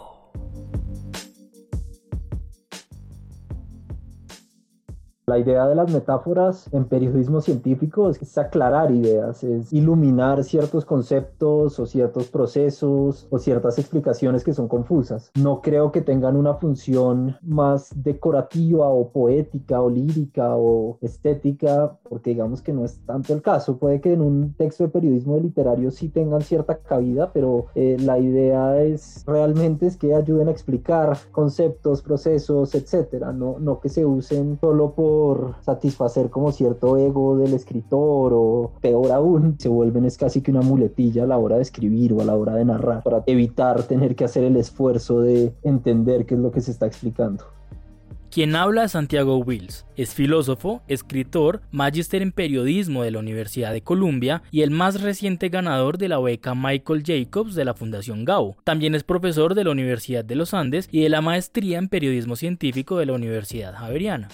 La 5.27 5.39
idea 5.39 5.65
de 5.65 5.73
las 5.73 5.91
metáforas 5.91 6.71
en 6.71 6.85
periodismo 6.85 7.41
científico 7.41 8.11
es 8.11 8.37
aclarar 8.37 8.91
ideas, 8.91 9.43
es 9.43 9.73
iluminar 9.73 10.43
ciertos 10.43 10.85
conceptos 10.85 11.79
o 11.79 11.87
ciertos 11.87 12.27
procesos 12.27 13.27
o 13.31 13.39
ciertas 13.39 13.79
explicaciones 13.79 14.43
que 14.43 14.53
son 14.53 14.67
confusas. 14.67 15.31
No 15.33 15.63
creo 15.63 15.91
que 15.91 16.03
tengan 16.03 16.35
una 16.35 16.53
función 16.53 17.37
más 17.41 17.89
decorativa 17.95 18.87
o 18.89 19.09
poética 19.09 19.81
o 19.81 19.89
lírica 19.89 20.55
o 20.57 20.99
estética, 21.01 21.97
porque 22.07 22.29
digamos 22.29 22.61
que 22.61 22.73
no 22.73 22.85
es 22.85 22.99
tanto 23.07 23.33
el 23.33 23.41
caso. 23.41 23.77
Puede 23.77 24.01
que 24.01 24.13
en 24.13 24.21
un 24.21 24.53
texto 24.53 24.83
de 24.83 24.89
periodismo 24.89 25.39
literario 25.39 25.89
sí 25.89 26.09
tengan 26.09 26.41
cierta 26.41 26.77
cabida, 26.77 27.31
pero 27.33 27.65
eh, 27.73 27.97
la 27.99 28.19
idea 28.19 28.79
es 28.83 29.23
realmente 29.25 29.87
es 29.87 29.97
que 29.97 30.13
ayuden 30.13 30.49
a 30.49 30.51
explicar 30.51 31.17
conceptos, 31.31 32.03
procesos, 32.03 32.75
etcétera, 32.75 33.33
no, 33.33 33.57
no 33.57 33.79
que 33.79 33.89
se 33.89 34.05
usen 34.05 34.59
solo 34.61 34.93
por 34.93 35.14
satisfacer 35.61 36.29
como 36.29 36.51
cierto 36.51 36.97
ego 36.97 37.37
del 37.37 37.53
escritor 37.53 38.33
o 38.33 38.71
peor 38.81 39.11
aún, 39.11 39.55
se 39.59 39.69
vuelven 39.69 40.05
es 40.05 40.17
casi 40.17 40.41
que 40.41 40.51
una 40.51 40.61
muletilla 40.61 41.23
a 41.23 41.27
la 41.27 41.37
hora 41.37 41.57
de 41.57 41.61
escribir 41.61 42.13
o 42.13 42.21
a 42.21 42.25
la 42.25 42.35
hora 42.35 42.53
de 42.55 42.65
narrar 42.65 43.03
para 43.03 43.23
evitar 43.25 43.83
tener 43.83 44.15
que 44.15 44.25
hacer 44.25 44.43
el 44.43 44.55
esfuerzo 44.57 45.21
de 45.21 45.53
entender 45.63 46.25
qué 46.25 46.35
es 46.35 46.39
lo 46.39 46.51
que 46.51 46.61
se 46.61 46.71
está 46.71 46.85
explicando. 46.85 47.43
Quien 48.35 48.53
habla 48.57 48.83
es 48.83 48.91
Santiago 48.91 49.37
Wills. 49.37 49.85
Es 49.95 50.13
filósofo, 50.13 50.81
escritor, 50.89 51.61
magíster 51.71 52.21
en 52.21 52.33
periodismo 52.33 53.03
de 53.03 53.11
la 53.11 53.19
Universidad 53.19 53.71
de 53.71 53.81
Columbia 53.81 54.43
y 54.51 54.63
el 54.63 54.71
más 54.71 54.99
reciente 54.99 55.47
ganador 55.47 55.97
de 55.97 56.09
la 56.09 56.19
beca 56.19 56.53
Michael 56.53 57.03
Jacobs 57.05 57.55
de 57.55 57.63
la 57.63 57.75
Fundación 57.75 58.25
GAO. 58.25 58.57
También 58.65 58.93
es 58.93 59.05
profesor 59.05 59.55
de 59.55 59.63
la 59.63 59.71
Universidad 59.71 60.25
de 60.25 60.35
los 60.35 60.53
Andes 60.53 60.89
y 60.91 61.03
de 61.03 61.09
la 61.09 61.21
maestría 61.21 61.77
en 61.77 61.87
periodismo 61.87 62.35
científico 62.35 62.97
de 62.97 63.05
la 63.05 63.13
Universidad 63.13 63.73
Javeriana 63.73 64.27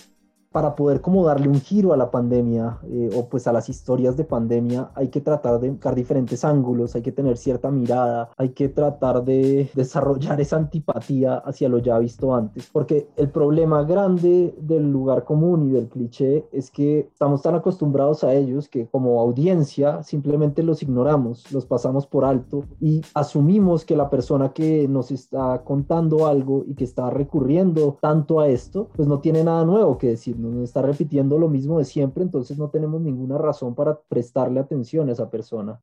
para 0.51 0.75
poder 0.75 1.01
como 1.01 1.25
darle 1.25 1.47
un 1.47 1.61
giro 1.61 1.93
a 1.93 1.97
la 1.97 2.11
pandemia 2.11 2.79
eh, 2.89 3.09
o 3.15 3.27
pues 3.29 3.47
a 3.47 3.53
las 3.53 3.69
historias 3.69 4.17
de 4.17 4.25
pandemia 4.25 4.91
hay 4.95 5.07
que 5.07 5.21
tratar 5.21 5.59
de 5.59 5.69
buscar 5.69 5.95
diferentes 5.95 6.43
ángulos, 6.43 6.95
hay 6.95 7.01
que 7.01 7.11
tener 7.11 7.37
cierta 7.37 7.71
mirada, 7.71 8.29
hay 8.37 8.49
que 8.49 8.67
tratar 8.67 9.23
de 9.23 9.69
desarrollar 9.73 10.41
esa 10.41 10.57
antipatía 10.57 11.37
hacia 11.37 11.69
lo 11.69 11.77
ya 11.77 11.97
visto 11.99 12.35
antes, 12.35 12.69
porque 12.71 13.07
el 13.15 13.29
problema 13.29 13.83
grande 13.83 14.53
del 14.59 14.91
lugar 14.91 15.23
común 15.23 15.69
y 15.69 15.71
del 15.71 15.87
cliché 15.87 16.45
es 16.51 16.69
que 16.69 17.09
estamos 17.11 17.41
tan 17.41 17.55
acostumbrados 17.55 18.23
a 18.23 18.33
ellos 18.33 18.67
que 18.67 18.87
como 18.87 19.21
audiencia 19.21 20.03
simplemente 20.03 20.63
los 20.63 20.83
ignoramos, 20.83 21.49
los 21.51 21.65
pasamos 21.65 22.05
por 22.07 22.25
alto 22.25 22.65
y 22.81 23.01
asumimos 23.13 23.85
que 23.85 23.95
la 23.95 24.09
persona 24.09 24.51
que 24.51 24.87
nos 24.87 25.11
está 25.11 25.63
contando 25.63 26.27
algo 26.27 26.63
y 26.67 26.75
que 26.75 26.83
está 26.83 27.09
recurriendo 27.09 27.97
tanto 28.01 28.41
a 28.41 28.49
esto, 28.49 28.89
pues 28.95 29.07
no 29.07 29.19
tiene 29.19 29.43
nada 29.43 29.63
nuevo 29.63 29.97
que 29.97 30.09
decir 30.09 30.40
nos 30.49 30.63
está 30.63 30.81
repitiendo 30.81 31.37
lo 31.37 31.49
mismo 31.49 31.77
de 31.77 31.85
siempre, 31.85 32.23
entonces 32.23 32.57
no 32.57 32.69
tenemos 32.69 33.01
ninguna 33.01 33.37
razón 33.37 33.75
para 33.75 33.99
prestarle 34.01 34.59
atención 34.59 35.09
a 35.09 35.11
esa 35.11 35.29
persona. 35.29 35.81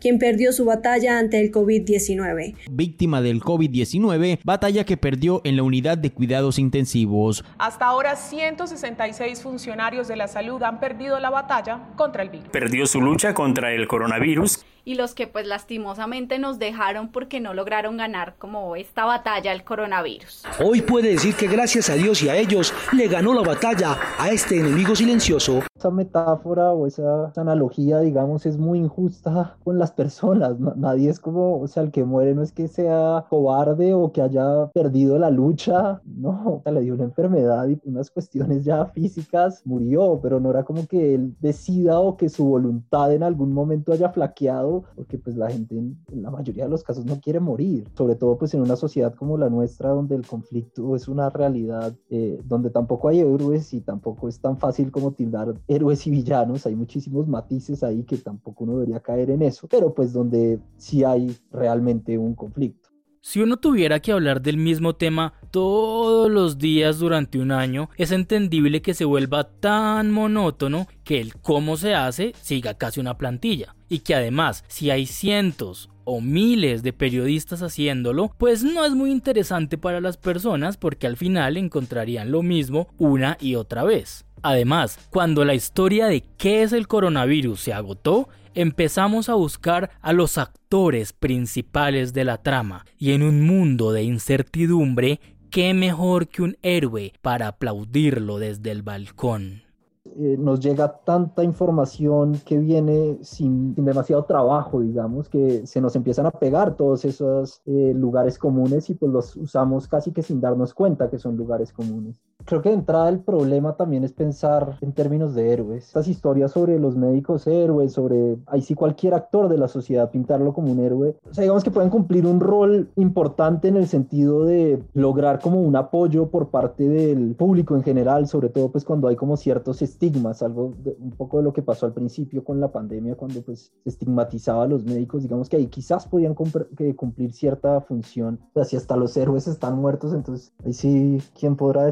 Quien 0.00 0.18
perdió 0.18 0.52
su 0.52 0.64
batalla 0.64 1.18
ante 1.18 1.40
el 1.40 1.52
COVID-19. 1.52 2.56
Víctima 2.70 3.20
del 3.22 3.40
COVID-19, 3.40 4.40
batalla 4.44 4.84
que 4.84 4.96
perdió 4.96 5.40
en 5.44 5.56
la 5.56 5.62
unidad 5.62 5.98
de 5.98 6.10
cuidados 6.10 6.58
intensivos. 6.58 7.44
Hasta 7.58 7.86
ahora, 7.86 8.16
166 8.16 9.40
funcionarios 9.42 10.08
de 10.08 10.16
la 10.16 10.28
salud 10.28 10.62
han 10.62 10.80
perdido 10.80 11.20
la 11.20 11.30
batalla 11.30 11.88
contra 11.96 12.22
el 12.22 12.30
virus. 12.30 12.48
Perdió 12.48 12.86
su 12.86 13.00
lucha 13.00 13.34
contra 13.34 13.72
el 13.72 13.86
coronavirus 13.86 14.64
y 14.84 14.94
los 14.94 15.14
que 15.14 15.26
pues 15.26 15.46
lastimosamente 15.46 16.38
nos 16.38 16.58
dejaron 16.58 17.12
porque 17.12 17.40
no 17.40 17.54
lograron 17.54 17.96
ganar 17.96 18.34
como 18.38 18.76
esta 18.76 19.04
batalla 19.04 19.52
al 19.52 19.64
coronavirus. 19.64 20.44
Hoy 20.58 20.80
puede 20.80 21.10
decir 21.10 21.34
que 21.34 21.46
gracias 21.46 21.90
a 21.90 21.94
Dios 21.94 22.22
y 22.22 22.28
a 22.28 22.36
ellos 22.36 22.74
le 22.92 23.08
ganó 23.08 23.34
la 23.34 23.42
batalla 23.42 23.98
a 24.18 24.30
este 24.30 24.58
enemigo 24.58 24.96
silencioso. 24.96 25.62
Esa 25.80 25.90
metáfora 25.90 26.74
o 26.74 26.86
esa, 26.86 27.32
analogía, 27.36 28.00
digamos, 28.00 28.44
es 28.44 28.58
muy 28.58 28.80
injusta 28.80 29.56
con 29.64 29.78
las 29.78 29.92
personas. 29.92 30.60
nadie 30.76 31.08
es 31.08 31.18
como, 31.18 31.58
o 31.58 31.66
sea, 31.68 31.82
el 31.82 31.90
que 31.90 32.04
muere 32.04 32.34
no 32.34 32.42
es 32.42 32.52
que 32.52 32.68
sea 32.68 33.24
cobarde 33.30 33.94
o 33.94 34.12
que 34.12 34.20
haya 34.20 34.66
perdido 34.74 35.18
la 35.18 35.30
lucha, 35.30 36.02
no, 36.04 36.56
o 36.56 36.60
sea, 36.62 36.72
le 36.72 36.82
dio 36.82 36.92
una 36.92 37.04
enfermedad 37.04 37.66
y 37.66 37.80
unas 37.88 38.10
cuestiones 38.10 38.62
ya 38.62 38.84
físicas, 38.84 39.62
murió, 39.64 40.20
pero 40.22 40.38
no 40.38 40.50
era 40.50 40.64
como 40.64 40.86
que 40.86 41.14
él 41.14 41.34
decida 41.40 41.98
o 41.98 42.14
que 42.14 42.28
su 42.28 42.44
voluntad 42.44 43.14
en 43.14 43.22
algún 43.22 43.54
momento 43.54 43.94
haya 43.94 44.10
flaqueado 44.10 44.84
porque 44.94 45.16
pues 45.16 45.34
la 45.34 45.50
gente 45.50 45.78
en, 45.78 45.98
la 46.12 46.30
mayoría 46.30 46.64
de 46.64 46.70
los 46.70 46.84
casos 46.84 47.06
no 47.06 47.18
quiere 47.20 47.40
morir, 47.40 47.88
sobre 47.96 48.16
todo 48.16 48.36
pues 48.36 48.52
en 48.52 48.60
una 48.60 48.76
sociedad 48.76 49.14
como 49.14 49.38
la 49.38 49.48
nuestra 49.48 49.88
donde 49.88 50.14
el 50.14 50.26
conflicto 50.26 50.94
es 50.94 51.08
una 51.08 51.30
realidad, 51.30 51.94
eh, 52.10 52.38
donde 52.44 52.68
tampoco 52.68 53.08
hay 53.08 53.20
héroes 53.20 53.72
y 53.72 53.80
tampoco 53.80 54.28
es 54.28 54.38
tan 54.40 54.58
fácil 54.58 54.90
como 54.90 55.12
tildar 55.12 55.54
héroes 55.70 56.06
y 56.06 56.10
villanos, 56.10 56.66
hay 56.66 56.74
muchísimos 56.74 57.28
matices 57.28 57.82
ahí 57.84 58.02
que 58.02 58.16
tampoco 58.18 58.64
uno 58.64 58.74
debería 58.74 59.00
caer 59.00 59.30
en 59.30 59.42
eso, 59.42 59.68
pero 59.68 59.94
pues 59.94 60.12
donde 60.12 60.58
sí 60.76 61.04
hay 61.04 61.36
realmente 61.52 62.18
un 62.18 62.34
conflicto. 62.34 62.88
Si 63.22 63.40
uno 63.40 63.58
tuviera 63.58 64.00
que 64.00 64.12
hablar 64.12 64.40
del 64.40 64.56
mismo 64.56 64.96
tema 64.96 65.34
todos 65.50 66.30
los 66.30 66.58
días 66.58 66.98
durante 66.98 67.38
un 67.38 67.52
año, 67.52 67.90
es 67.98 68.12
entendible 68.12 68.80
que 68.82 68.94
se 68.94 69.04
vuelva 69.04 69.44
tan 69.44 70.10
monótono 70.10 70.86
que 71.04 71.20
el 71.20 71.34
cómo 71.34 71.76
se 71.76 71.94
hace 71.94 72.32
siga 72.40 72.74
casi 72.74 72.98
una 72.98 73.18
plantilla. 73.18 73.76
Y 73.90 73.98
que 73.98 74.14
además, 74.14 74.64
si 74.68 74.90
hay 74.90 75.04
cientos 75.04 75.90
o 76.04 76.20
miles 76.20 76.82
de 76.82 76.92
periodistas 76.92 77.60
haciéndolo, 77.60 78.32
pues 78.38 78.64
no 78.64 78.86
es 78.86 78.92
muy 78.92 79.10
interesante 79.10 79.76
para 79.76 80.00
las 80.00 80.16
personas 80.16 80.78
porque 80.78 81.06
al 81.06 81.18
final 81.18 81.58
encontrarían 81.58 82.30
lo 82.30 82.42
mismo 82.42 82.88
una 82.96 83.36
y 83.40 83.56
otra 83.56 83.84
vez. 83.84 84.24
Además, 84.42 84.98
cuando 85.10 85.44
la 85.44 85.54
historia 85.54 86.06
de 86.06 86.22
qué 86.38 86.62
es 86.62 86.72
el 86.72 86.86
coronavirus 86.86 87.60
se 87.60 87.72
agotó, 87.74 88.28
empezamos 88.54 89.28
a 89.28 89.34
buscar 89.34 89.90
a 90.00 90.12
los 90.12 90.38
actores 90.38 91.12
principales 91.12 92.12
de 92.12 92.24
la 92.24 92.38
trama, 92.38 92.86
y 92.96 93.12
en 93.12 93.22
un 93.22 93.42
mundo 93.42 93.92
de 93.92 94.02
incertidumbre, 94.02 95.20
qué 95.50 95.74
mejor 95.74 96.28
que 96.28 96.42
un 96.42 96.56
héroe 96.62 97.12
para 97.20 97.48
aplaudirlo 97.48 98.38
desde 98.38 98.70
el 98.70 98.82
balcón. 98.82 99.62
Eh, 100.04 100.36
nos 100.38 100.60
llega 100.60 101.00
tanta 101.04 101.44
información 101.44 102.40
que 102.46 102.56
viene 102.56 103.18
sin, 103.22 103.74
demasiado 103.74 104.24
trabajo, 104.24 104.80
digamos, 104.80 105.28
que 105.28 105.66
se 105.66 105.80
nos 105.80 105.94
empiezan 105.94 106.24
a 106.24 106.30
pegar 106.30 106.74
todos 106.74 107.04
esos 107.04 107.60
eh, 107.66 107.92
lugares 107.94 108.38
comunes 108.38 108.88
y 108.88 108.94
pues 108.94 109.12
los 109.12 109.36
usamos 109.36 109.88
casi 109.88 110.12
que 110.12 110.22
sin 110.22 110.40
darnos 110.40 110.72
cuenta 110.72 111.10
que 111.10 111.18
son 111.18 111.36
lugares 111.36 111.72
comunes. 111.72 112.18
Creo 112.44 112.62
que 112.62 112.70
de 112.70 112.76
entrada 112.76 113.08
el 113.08 113.20
problema 113.20 113.76
también 113.76 114.04
es 114.04 114.12
pensar 114.12 114.76
en 114.80 114.92
términos 114.92 115.34
de 115.34 115.52
héroes. 115.52 115.86
Estas 115.86 116.08
historias 116.08 116.52
sobre 116.52 116.78
los 116.78 116.96
médicos 116.96 117.46
héroes, 117.46 117.92
sobre 117.92 118.38
ahí 118.46 118.62
sí 118.62 118.74
cualquier 118.74 119.14
actor 119.14 119.48
de 119.48 119.58
la 119.58 119.68
sociedad 119.68 120.10
pintarlo 120.10 120.52
como 120.52 120.72
un 120.72 120.80
héroe, 120.80 121.16
o 121.28 121.34
sea, 121.34 121.42
digamos 121.42 121.64
que 121.64 121.70
pueden 121.70 121.90
cumplir 121.90 122.26
un 122.26 122.40
rol 122.40 122.90
importante 122.96 123.68
en 123.68 123.76
el 123.76 123.86
sentido 123.86 124.44
de 124.44 124.82
lograr 124.94 125.40
como 125.40 125.60
un 125.60 125.76
apoyo 125.76 126.30
por 126.30 126.50
parte 126.50 126.88
del 126.88 127.34
público 127.34 127.76
en 127.76 127.82
general, 127.82 128.26
sobre 128.26 128.48
todo 128.48 128.70
pues 128.70 128.84
cuando 128.84 129.08
hay 129.08 129.16
como 129.16 129.36
ciertos 129.36 129.82
estigmas, 129.82 130.42
algo 130.42 130.72
un 131.00 131.10
poco 131.16 131.38
de 131.38 131.44
lo 131.44 131.52
que 131.52 131.62
pasó 131.62 131.86
al 131.86 131.92
principio 131.92 132.44
con 132.44 132.60
la 132.60 132.72
pandemia, 132.72 133.16
cuando 133.16 133.42
pues 133.42 133.72
se 133.82 133.88
estigmatizaba 133.90 134.64
a 134.64 134.68
los 134.68 134.84
médicos, 134.84 135.22
digamos 135.22 135.48
que 135.48 135.56
ahí 135.56 135.66
quizás 135.66 136.06
podían 136.06 136.34
cumplir 136.34 137.32
cierta 137.32 137.80
función, 137.80 138.40
o 138.54 138.64
si 138.64 138.76
hasta 138.76 138.96
los 138.96 139.16
héroes 139.16 139.46
están 139.46 139.78
muertos, 139.78 140.14
entonces 140.14 140.52
ahí 140.64 140.72
sí, 140.72 141.18
¿quién 141.38 141.56
podrá 141.56 141.84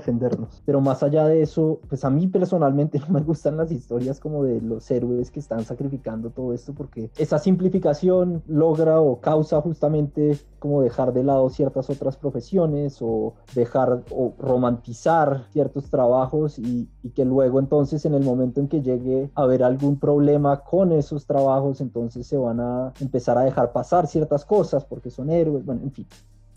Pero 0.64 0.81
más 0.81 1.03
allá 1.03 1.27
de 1.27 1.42
eso, 1.42 1.81
pues 1.88 2.05
a 2.05 2.11
mí 2.11 2.27
personalmente 2.27 2.98
no 3.09 3.09
me 3.09 3.20
gustan 3.20 3.57
las 3.57 3.70
historias 3.72 4.20
como 4.20 4.44
de 4.44 4.61
los 4.61 4.90
héroes 4.90 5.31
que 5.31 5.40
están 5.40 5.64
sacrificando 5.64 6.31
todo 6.31 6.53
esto, 6.53 6.72
porque 6.74 7.11
esa 7.18 7.38
simplificación 7.38 8.42
logra 8.46 9.01
o 9.01 9.20
causa 9.20 9.61
justamente 9.61 10.38
como 10.59 10.83
dejar 10.83 11.12
de 11.12 11.22
lado 11.22 11.48
ciertas 11.51 11.88
otras 11.88 12.16
profesiones 12.16 12.98
o 13.01 13.35
dejar 13.55 14.03
o 14.11 14.35
romantizar 14.38 15.44
ciertos 15.53 15.88
trabajos 15.88 16.59
y, 16.59 16.88
y 17.03 17.11
que 17.11 17.24
luego 17.24 17.61
entonces 17.61 18.05
en 18.05 18.14
el 18.14 18.24
momento 18.24 18.61
en 18.61 18.68
que 18.68 18.83
llegue 18.83 19.31
a 19.35 19.42
haber 19.42 19.62
algún 19.62 19.98
problema 19.98 20.61
con 20.64 20.92
esos 20.92 21.27
trabajos, 21.27 21.81
entonces 21.81 22.27
se 22.27 22.37
van 22.37 22.61
a 22.61 22.92
empezar 23.01 23.38
a 23.38 23.42
dejar 23.42 23.72
pasar 23.72 24.07
ciertas 24.07 24.44
cosas 24.44 24.85
porque 24.85 25.11
son 25.11 25.31
héroes, 25.31 25.64
bueno, 25.64 25.83
en 25.83 25.92
fin. 25.92 26.07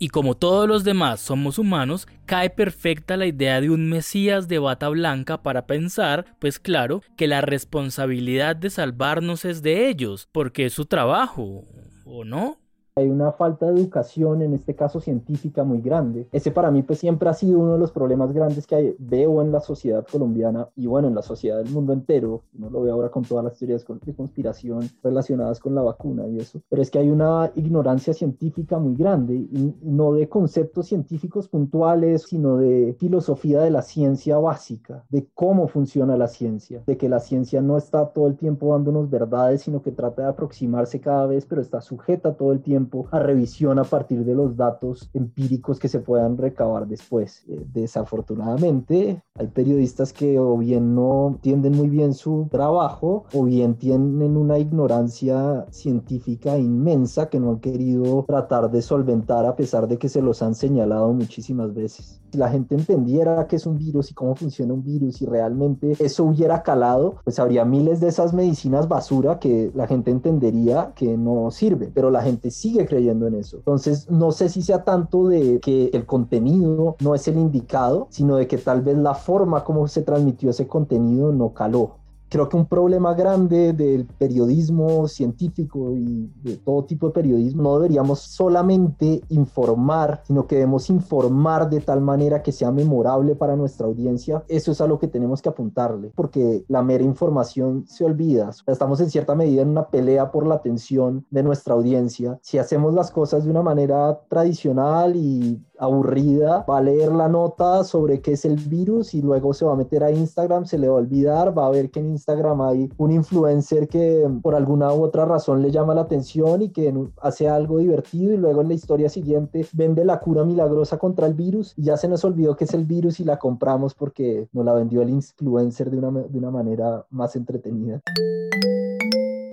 Y 0.02 0.08
como 0.08 0.36
todos 0.36 0.66
los 0.66 0.82
demás 0.82 1.20
somos 1.20 1.60
humanos, 1.60 2.08
cae 2.26 2.50
perfecta 2.50 3.16
la 3.16 3.26
idea 3.26 3.60
de 3.60 3.70
un 3.70 3.88
Mesías 3.88 4.48
de 4.48 4.58
bata 4.58 4.88
blanca 4.88 5.44
para 5.44 5.68
pensar, 5.68 6.26
pues 6.40 6.58
claro, 6.58 7.02
que 7.16 7.28
la 7.28 7.40
responsabilidad 7.40 8.56
de 8.56 8.70
salvarnos 8.70 9.44
es 9.44 9.62
de 9.62 9.88
ellos, 9.88 10.28
porque 10.32 10.66
es 10.66 10.72
su 10.72 10.86
trabajo, 10.86 11.68
¿o 12.04 12.24
no? 12.24 12.61
Hay 12.94 13.08
una 13.08 13.32
falta 13.32 13.64
de 13.64 13.80
educación, 13.80 14.42
en 14.42 14.52
este 14.52 14.74
caso 14.74 15.00
científica, 15.00 15.64
muy 15.64 15.80
grande. 15.80 16.28
Ese 16.30 16.50
para 16.50 16.70
mí 16.70 16.82
pues 16.82 16.98
siempre 16.98 17.26
ha 17.30 17.32
sido 17.32 17.58
uno 17.58 17.72
de 17.72 17.78
los 17.78 17.90
problemas 17.90 18.34
grandes 18.34 18.66
que 18.66 18.74
hay, 18.74 18.96
veo 18.98 19.40
en 19.40 19.50
la 19.50 19.60
sociedad 19.60 20.06
colombiana 20.06 20.68
y 20.76 20.86
bueno, 20.88 21.08
en 21.08 21.14
la 21.14 21.22
sociedad 21.22 21.56
del 21.56 21.72
mundo 21.72 21.94
entero. 21.94 22.42
No 22.52 22.68
lo 22.68 22.82
veo 22.82 22.92
ahora 22.92 23.08
con 23.08 23.22
todas 23.22 23.44
las 23.44 23.56
teorías 23.56 23.86
de 24.04 24.14
conspiración 24.14 24.90
relacionadas 25.02 25.58
con 25.58 25.74
la 25.74 25.80
vacuna 25.80 26.28
y 26.28 26.36
eso. 26.36 26.60
Pero 26.68 26.82
es 26.82 26.90
que 26.90 26.98
hay 26.98 27.08
una 27.08 27.50
ignorancia 27.54 28.12
científica 28.12 28.78
muy 28.78 28.94
grande 28.94 29.36
y 29.36 29.74
no 29.80 30.12
de 30.12 30.28
conceptos 30.28 30.88
científicos 30.88 31.48
puntuales, 31.48 32.24
sino 32.24 32.58
de 32.58 32.94
filosofía 32.98 33.62
de 33.62 33.70
la 33.70 33.80
ciencia 33.80 34.36
básica, 34.36 35.06
de 35.08 35.26
cómo 35.32 35.66
funciona 35.66 36.18
la 36.18 36.28
ciencia, 36.28 36.82
de 36.86 36.98
que 36.98 37.08
la 37.08 37.20
ciencia 37.20 37.62
no 37.62 37.78
está 37.78 38.04
todo 38.12 38.26
el 38.26 38.36
tiempo 38.36 38.72
dándonos 38.72 39.08
verdades, 39.08 39.62
sino 39.62 39.80
que 39.80 39.92
trata 39.92 40.24
de 40.24 40.28
aproximarse 40.28 41.00
cada 41.00 41.24
vez, 41.24 41.46
pero 41.46 41.62
está 41.62 41.80
sujeta 41.80 42.34
todo 42.34 42.52
el 42.52 42.60
tiempo 42.60 42.81
a 43.10 43.18
revisión 43.18 43.78
a 43.78 43.84
partir 43.84 44.24
de 44.24 44.34
los 44.34 44.56
datos 44.56 45.10
empíricos 45.14 45.78
que 45.78 45.88
se 45.88 46.00
puedan 46.00 46.36
recabar 46.36 46.86
después. 46.86 47.44
Eh, 47.48 47.64
desafortunadamente, 47.72 49.22
hay 49.34 49.46
periodistas 49.48 50.12
que 50.12 50.38
o 50.38 50.56
bien 50.56 50.94
no 50.94 51.28
entienden 51.28 51.76
muy 51.76 51.88
bien 51.88 52.14
su 52.14 52.48
trabajo 52.50 53.24
o 53.32 53.44
bien 53.44 53.74
tienen 53.74 54.36
una 54.36 54.58
ignorancia 54.58 55.66
científica 55.70 56.58
inmensa 56.58 57.28
que 57.28 57.40
no 57.40 57.50
han 57.50 57.60
querido 57.60 58.24
tratar 58.26 58.70
de 58.70 58.82
solventar 58.82 59.46
a 59.46 59.56
pesar 59.56 59.88
de 59.88 59.98
que 59.98 60.08
se 60.08 60.22
los 60.22 60.42
han 60.42 60.54
señalado 60.54 61.12
muchísimas 61.12 61.74
veces. 61.74 62.21
Si 62.32 62.38
la 62.38 62.48
gente 62.48 62.74
entendiera 62.74 63.46
qué 63.46 63.56
es 63.56 63.66
un 63.66 63.76
virus 63.76 64.10
y 64.10 64.14
cómo 64.14 64.34
funciona 64.34 64.72
un 64.72 64.82
virus 64.82 65.20
y 65.20 65.26
realmente 65.26 65.96
eso 65.98 66.24
hubiera 66.24 66.62
calado, 66.62 67.16
pues 67.24 67.38
habría 67.38 67.66
miles 67.66 68.00
de 68.00 68.08
esas 68.08 68.32
medicinas 68.32 68.88
basura 68.88 69.38
que 69.38 69.70
la 69.74 69.86
gente 69.86 70.10
entendería 70.10 70.92
que 70.94 71.18
no 71.18 71.50
sirven, 71.50 71.92
pero 71.94 72.10
la 72.10 72.22
gente 72.22 72.50
sigue 72.50 72.86
creyendo 72.86 73.26
en 73.26 73.34
eso. 73.34 73.58
Entonces, 73.58 74.10
no 74.10 74.32
sé 74.32 74.48
si 74.48 74.62
sea 74.62 74.82
tanto 74.82 75.28
de 75.28 75.60
que 75.60 75.90
el 75.92 76.06
contenido 76.06 76.96
no 77.00 77.14
es 77.14 77.28
el 77.28 77.36
indicado, 77.36 78.06
sino 78.08 78.36
de 78.36 78.46
que 78.46 78.56
tal 78.56 78.80
vez 78.80 78.96
la 78.96 79.14
forma 79.14 79.62
como 79.62 79.86
se 79.86 80.00
transmitió 80.00 80.48
ese 80.48 80.66
contenido 80.66 81.32
no 81.32 81.52
caló 81.52 82.01
creo 82.32 82.48
que 82.48 82.56
un 82.56 82.64
problema 82.64 83.12
grande 83.12 83.74
del 83.74 84.06
periodismo 84.06 85.06
científico 85.06 85.92
y 85.92 86.30
de 86.42 86.56
todo 86.56 86.84
tipo 86.84 87.08
de 87.08 87.12
periodismo 87.12 87.62
no 87.62 87.74
deberíamos 87.74 88.20
solamente 88.20 89.20
informar, 89.28 90.22
sino 90.26 90.46
que 90.46 90.54
debemos 90.54 90.88
informar 90.88 91.68
de 91.68 91.82
tal 91.82 92.00
manera 92.00 92.42
que 92.42 92.50
sea 92.50 92.70
memorable 92.70 93.36
para 93.36 93.54
nuestra 93.54 93.86
audiencia. 93.86 94.42
Eso 94.48 94.72
es 94.72 94.80
a 94.80 94.86
lo 94.86 94.98
que 94.98 95.08
tenemos 95.08 95.42
que 95.42 95.50
apuntarle, 95.50 96.10
porque 96.14 96.64
la 96.68 96.82
mera 96.82 97.04
información 97.04 97.84
se 97.86 98.02
olvida. 98.02 98.48
Estamos 98.66 98.98
en 99.02 99.10
cierta 99.10 99.34
medida 99.34 99.60
en 99.60 99.68
una 99.68 99.88
pelea 99.88 100.30
por 100.30 100.46
la 100.46 100.54
atención 100.54 101.26
de 101.30 101.42
nuestra 101.42 101.74
audiencia. 101.74 102.38
Si 102.40 102.56
hacemos 102.56 102.94
las 102.94 103.10
cosas 103.10 103.44
de 103.44 103.50
una 103.50 103.62
manera 103.62 104.22
tradicional 104.30 105.16
y 105.16 105.60
aburrida, 105.78 106.64
va 106.68 106.78
a 106.78 106.82
leer 106.82 107.12
la 107.12 107.28
nota 107.28 107.84
sobre 107.84 108.22
qué 108.22 108.32
es 108.32 108.44
el 108.46 108.56
virus 108.56 109.14
y 109.14 109.20
luego 109.20 109.52
se 109.52 109.64
va 109.64 109.72
a 109.72 109.76
meter 109.76 110.02
a 110.04 110.12
Instagram, 110.12 110.64
se 110.64 110.78
le 110.78 110.88
va 110.88 110.94
a 110.94 110.98
olvidar, 110.98 111.58
va 111.58 111.66
a 111.66 111.70
ver 111.70 111.90
que 111.90 112.00
en 112.00 112.06
Instagram 112.06 112.21
hay 112.28 112.90
un 112.96 113.12
influencer 113.12 113.88
que 113.88 114.28
por 114.42 114.54
alguna 114.54 114.92
u 114.92 115.02
otra 115.02 115.24
razón 115.24 115.62
le 115.62 115.70
llama 115.70 115.94
la 115.94 116.02
atención 116.02 116.62
y 116.62 116.70
que 116.70 116.92
hace 117.20 117.48
algo 117.48 117.78
divertido 117.78 118.32
y 118.32 118.36
luego 118.36 118.60
en 118.62 118.68
la 118.68 118.74
historia 118.74 119.08
siguiente 119.08 119.66
vende 119.72 120.04
la 120.04 120.20
cura 120.20 120.44
milagrosa 120.44 120.98
contra 120.98 121.26
el 121.26 121.34
virus 121.34 121.74
y 121.76 121.84
ya 121.84 121.96
se 121.96 122.08
nos 122.08 122.24
olvidó 122.24 122.56
que 122.56 122.64
es 122.64 122.74
el 122.74 122.84
virus 122.84 123.20
y 123.20 123.24
la 123.24 123.38
compramos 123.38 123.94
porque 123.94 124.48
nos 124.52 124.64
la 124.64 124.72
vendió 124.74 125.02
el 125.02 125.10
influencer 125.10 125.90
de 125.90 125.98
una, 125.98 126.10
de 126.22 126.38
una 126.38 126.50
manera 126.50 127.06
más 127.10 127.36
entretenida. 127.36 128.00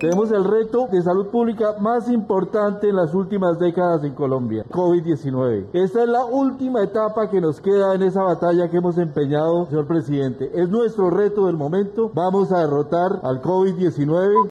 Tenemos 0.00 0.32
el 0.32 0.44
reto 0.44 0.88
de 0.90 1.02
salud 1.02 1.26
pública 1.26 1.76
más 1.78 2.10
importante 2.10 2.88
en 2.88 2.96
las 2.96 3.14
últimas 3.14 3.58
décadas 3.58 4.02
en 4.02 4.14
Colombia, 4.14 4.64
COVID-19. 4.70 5.66
Esta 5.74 6.04
es 6.04 6.08
la 6.08 6.24
última 6.24 6.82
etapa 6.82 7.28
que 7.28 7.38
nos 7.38 7.60
queda 7.60 7.94
en 7.94 8.04
esa 8.04 8.22
batalla 8.22 8.70
que 8.70 8.78
hemos 8.78 8.96
empeñado, 8.96 9.66
señor 9.66 9.86
presidente. 9.86 10.50
Es 10.54 10.70
nuestro 10.70 11.10
reto 11.10 11.48
del 11.48 11.58
momento. 11.58 12.10
Vamos 12.14 12.50
a 12.50 12.60
derrotar 12.60 13.20
al 13.22 13.42
COVID-19. 13.42 14.48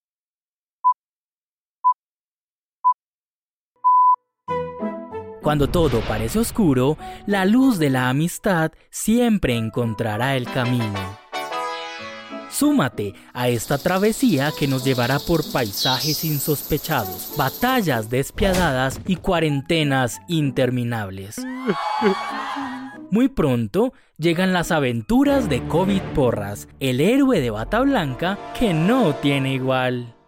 Cuando 5.41 5.67
todo 5.67 6.01
parece 6.07 6.37
oscuro, 6.37 6.95
la 7.25 7.45
luz 7.45 7.79
de 7.79 7.89
la 7.89 8.09
amistad 8.09 8.71
siempre 8.91 9.57
encontrará 9.57 10.35
el 10.35 10.45
camino. 10.45 11.18
Súmate 12.49 13.13
a 13.33 13.47
esta 13.47 13.77
travesía 13.77 14.51
que 14.57 14.67
nos 14.67 14.83
llevará 14.83 15.19
por 15.19 15.49
paisajes 15.51 16.23
insospechados, 16.25 17.33
batallas 17.37 18.09
despiadadas 18.09 18.99
y 19.05 19.17
cuarentenas 19.17 20.19
interminables. 20.27 21.37
Muy 23.11 23.27
pronto 23.27 23.93
llegan 24.17 24.53
las 24.53 24.71
aventuras 24.71 25.49
de 25.49 25.65
COVID 25.67 26.01
Porras, 26.13 26.67
el 26.79 27.01
héroe 27.01 27.39
de 27.39 27.49
bata 27.49 27.79
blanca 27.79 28.37
que 28.57 28.73
no 28.73 29.15
tiene 29.15 29.53
igual. 29.53 30.18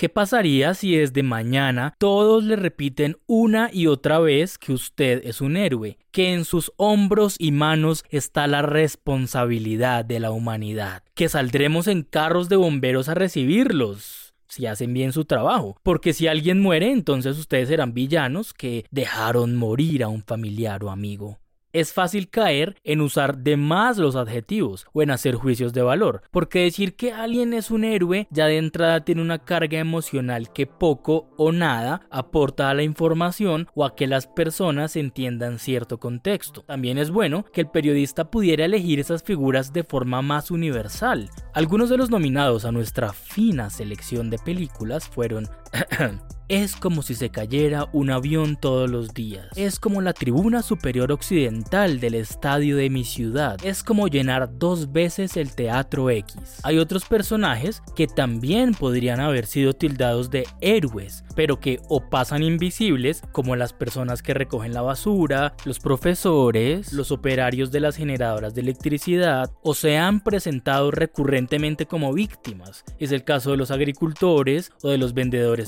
¿Qué 0.00 0.08
pasaría 0.08 0.72
si 0.72 0.96
desde 0.96 1.22
mañana 1.22 1.94
todos 1.98 2.42
le 2.42 2.56
repiten 2.56 3.18
una 3.26 3.68
y 3.70 3.86
otra 3.86 4.18
vez 4.18 4.56
que 4.56 4.72
usted 4.72 5.20
es 5.26 5.42
un 5.42 5.58
héroe, 5.58 5.98
que 6.10 6.32
en 6.32 6.46
sus 6.46 6.72
hombros 6.78 7.36
y 7.38 7.52
manos 7.52 8.02
está 8.08 8.46
la 8.46 8.62
responsabilidad 8.62 10.06
de 10.06 10.18
la 10.18 10.30
humanidad, 10.30 11.02
que 11.12 11.28
saldremos 11.28 11.86
en 11.86 12.02
carros 12.02 12.48
de 12.48 12.56
bomberos 12.56 13.10
a 13.10 13.14
recibirlos? 13.14 14.32
si 14.48 14.64
hacen 14.64 14.94
bien 14.94 15.12
su 15.12 15.26
trabajo. 15.26 15.76
Porque 15.82 16.14
si 16.14 16.28
alguien 16.28 16.60
muere, 16.60 16.90
entonces 16.90 17.38
ustedes 17.38 17.68
serán 17.68 17.92
villanos 17.92 18.54
que 18.54 18.86
dejaron 18.90 19.54
morir 19.54 20.02
a 20.02 20.08
un 20.08 20.24
familiar 20.24 20.82
o 20.82 20.90
amigo. 20.90 21.38
Es 21.72 21.92
fácil 21.92 22.30
caer 22.30 22.76
en 22.82 23.00
usar 23.00 23.38
de 23.38 23.56
más 23.56 23.96
los 23.96 24.16
adjetivos 24.16 24.86
o 24.92 25.02
en 25.02 25.12
hacer 25.12 25.36
juicios 25.36 25.72
de 25.72 25.82
valor, 25.82 26.22
porque 26.32 26.64
decir 26.64 26.96
que 26.96 27.12
alguien 27.12 27.54
es 27.54 27.70
un 27.70 27.84
héroe 27.84 28.26
ya 28.30 28.46
de 28.46 28.58
entrada 28.58 29.04
tiene 29.04 29.22
una 29.22 29.38
carga 29.38 29.78
emocional 29.78 30.52
que 30.52 30.66
poco 30.66 31.30
o 31.36 31.52
nada 31.52 32.02
aporta 32.10 32.70
a 32.70 32.74
la 32.74 32.82
información 32.82 33.68
o 33.74 33.84
a 33.84 33.94
que 33.94 34.08
las 34.08 34.26
personas 34.26 34.96
entiendan 34.96 35.60
cierto 35.60 35.98
contexto. 35.98 36.62
También 36.62 36.98
es 36.98 37.12
bueno 37.12 37.44
que 37.52 37.60
el 37.60 37.68
periodista 37.68 38.32
pudiera 38.32 38.64
elegir 38.64 38.98
esas 38.98 39.22
figuras 39.22 39.72
de 39.72 39.84
forma 39.84 40.22
más 40.22 40.50
universal. 40.50 41.30
Algunos 41.54 41.88
de 41.88 41.98
los 41.98 42.10
nominados 42.10 42.64
a 42.64 42.72
nuestra 42.72 43.12
fina 43.12 43.70
selección 43.70 44.28
de 44.28 44.38
películas 44.38 45.08
fueron 45.08 45.48
Es 46.50 46.74
como 46.74 47.02
si 47.02 47.14
se 47.14 47.30
cayera 47.30 47.88
un 47.92 48.10
avión 48.10 48.56
todos 48.56 48.90
los 48.90 49.14
días. 49.14 49.46
Es 49.54 49.78
como 49.78 50.00
la 50.00 50.12
tribuna 50.12 50.62
superior 50.62 51.12
occidental 51.12 52.00
del 52.00 52.16
estadio 52.16 52.76
de 52.76 52.90
mi 52.90 53.04
ciudad. 53.04 53.56
Es 53.64 53.84
como 53.84 54.08
llenar 54.08 54.58
dos 54.58 54.90
veces 54.90 55.36
el 55.36 55.54
Teatro 55.54 56.10
X. 56.10 56.58
Hay 56.64 56.78
otros 56.78 57.04
personajes 57.04 57.84
que 57.94 58.08
también 58.08 58.74
podrían 58.74 59.20
haber 59.20 59.46
sido 59.46 59.74
tildados 59.74 60.28
de 60.28 60.44
héroes, 60.60 61.22
pero 61.36 61.60
que 61.60 61.78
o 61.88 62.10
pasan 62.10 62.42
invisibles, 62.42 63.22
como 63.30 63.54
las 63.54 63.72
personas 63.72 64.20
que 64.20 64.34
recogen 64.34 64.74
la 64.74 64.82
basura, 64.82 65.54
los 65.64 65.78
profesores, 65.78 66.92
los 66.92 67.12
operarios 67.12 67.70
de 67.70 67.78
las 67.78 67.94
generadoras 67.94 68.56
de 68.56 68.62
electricidad, 68.62 69.52
o 69.62 69.74
se 69.74 69.98
han 69.98 70.18
presentado 70.18 70.90
recurrentemente 70.90 71.86
como 71.86 72.12
víctimas. 72.12 72.84
Es 72.98 73.12
el 73.12 73.22
caso 73.22 73.52
de 73.52 73.56
los 73.56 73.70
agricultores 73.70 74.72
o 74.82 74.88
de 74.88 74.98
los 74.98 75.14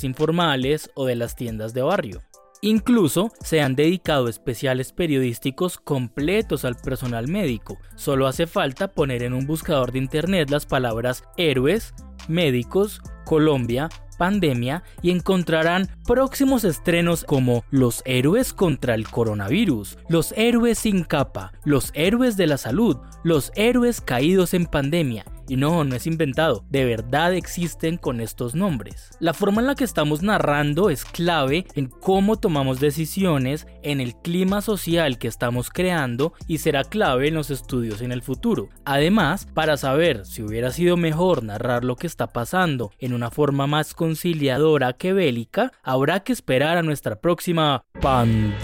informales 0.04 0.90
o 0.94 1.06
de 1.06 1.16
las 1.16 1.36
tiendas 1.36 1.74
de 1.74 1.82
barrio. 1.82 2.22
Incluso 2.64 3.32
se 3.42 3.60
han 3.60 3.74
dedicado 3.74 4.28
especiales 4.28 4.92
periodísticos 4.92 5.78
completos 5.78 6.64
al 6.64 6.76
personal 6.76 7.26
médico. 7.26 7.76
Solo 7.96 8.28
hace 8.28 8.46
falta 8.46 8.92
poner 8.92 9.24
en 9.24 9.32
un 9.32 9.46
buscador 9.46 9.90
de 9.90 9.98
internet 9.98 10.48
las 10.48 10.64
palabras 10.64 11.24
héroes, 11.36 11.92
médicos, 12.28 13.00
Colombia, 13.24 13.88
pandemia 14.16 14.84
y 15.02 15.10
encontrarán 15.10 15.88
próximos 16.06 16.62
estrenos 16.62 17.24
como 17.24 17.64
Los 17.72 18.02
héroes 18.04 18.52
contra 18.52 18.94
el 18.94 19.08
coronavirus, 19.08 19.98
Los 20.08 20.32
héroes 20.36 20.78
sin 20.78 21.02
capa, 21.02 21.52
Los 21.64 21.90
héroes 21.94 22.36
de 22.36 22.46
la 22.46 22.58
salud, 22.58 22.98
Los 23.24 23.50
héroes 23.56 24.00
caídos 24.00 24.54
en 24.54 24.66
pandemia 24.66 25.24
y 25.48 25.56
no, 25.56 25.84
no 25.84 25.96
es 25.96 26.06
inventado, 26.06 26.64
de 26.70 26.84
verdad 26.84 27.34
existen 27.34 27.96
con 27.96 28.20
estos 28.20 28.54
nombres. 28.54 29.10
La 29.20 29.34
forma 29.34 29.60
en 29.60 29.66
la 29.66 29.74
que 29.74 29.84
estamos 29.84 30.22
narrando 30.22 30.90
es 30.90 31.04
clave 31.04 31.66
en 31.74 31.86
cómo 31.86 32.36
tomamos 32.36 32.80
decisiones, 32.80 33.66
en 33.82 34.00
el 34.00 34.14
clima 34.14 34.60
social 34.60 35.18
que 35.18 35.28
estamos 35.28 35.70
creando 35.70 36.32
y 36.46 36.58
será 36.58 36.84
clave 36.84 37.28
en 37.28 37.34
los 37.34 37.50
estudios 37.50 38.00
en 38.00 38.12
el 38.12 38.22
futuro. 38.22 38.68
Además, 38.84 39.46
para 39.52 39.76
saber 39.76 40.26
si 40.26 40.42
hubiera 40.42 40.70
sido 40.70 40.96
mejor 40.96 41.42
narrar 41.42 41.84
lo 41.84 41.96
que 41.96 42.06
está 42.06 42.28
pasando 42.28 42.90
en 42.98 43.12
una 43.12 43.30
forma 43.30 43.66
más 43.66 43.94
conciliadora 43.94 44.92
que 44.94 45.12
bélica, 45.12 45.72
habrá 45.82 46.20
que 46.20 46.32
esperar 46.32 46.76
a 46.76 46.82
nuestra 46.82 47.16
próxima 47.16 47.84
pandemia. 48.00 48.62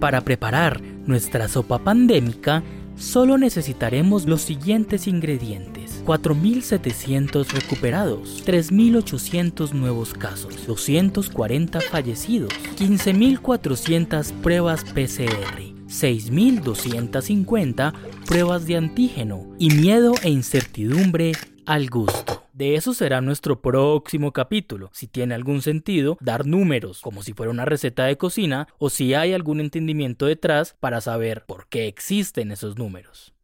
Para 0.05 0.21
preparar 0.21 0.83
nuestra 1.07 1.49
sopa 1.49 1.79
pandémica, 1.79 2.63
solo 2.95 3.39
necesitaremos 3.39 4.27
los 4.27 4.43
siguientes 4.43 5.09
ingredientes. 5.09 6.05
4.700 6.05 7.49
recuperados, 7.49 8.45
3.800 8.45 9.73
nuevos 9.73 10.13
casos, 10.13 10.67
240 10.67 11.81
fallecidos, 11.81 12.53
15.400 12.79 14.33
pruebas 14.43 14.85
PCR. 14.85 15.73
6.250 15.89 17.95
pruebas 18.27 18.67
de 18.67 18.77
antígeno 18.77 19.47
y 19.59 19.71
miedo 19.71 20.13
e 20.23 20.29
incertidumbre 20.29 21.33
al 21.65 21.89
gusto. 21.89 22.44
De 22.55 22.77
eso 22.77 22.95
será 22.95 23.21
nuestro 23.21 23.61
próximo 23.61 24.33
capítulo, 24.33 24.89
si 24.93 25.09
tiene 25.09 25.35
algún 25.35 25.61
sentido 25.61 26.17
dar 26.21 26.47
números 26.47 27.01
como 27.01 27.25
si 27.25 27.33
fuera 27.33 27.51
una 27.51 27.65
receta 27.65 28.05
de 28.05 28.17
cocina 28.17 28.69
o 28.79 28.91
si 28.91 29.13
hay 29.13 29.33
algún 29.33 29.59
entendimiento 29.59 30.27
detrás 30.27 30.77
para 30.79 31.01
saber 31.01 31.47
por 31.49 31.67
qué 31.67 31.89
existen 31.89 32.53
esos 32.53 32.79
números. 32.79 33.35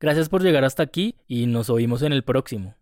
Gracias 0.00 0.30
por 0.30 0.42
llegar 0.42 0.64
hasta 0.64 0.82
aquí 0.82 1.16
y 1.28 1.44
nos 1.44 1.68
oímos 1.68 2.00
en 2.00 2.14
el 2.14 2.24
próximo. 2.24 2.74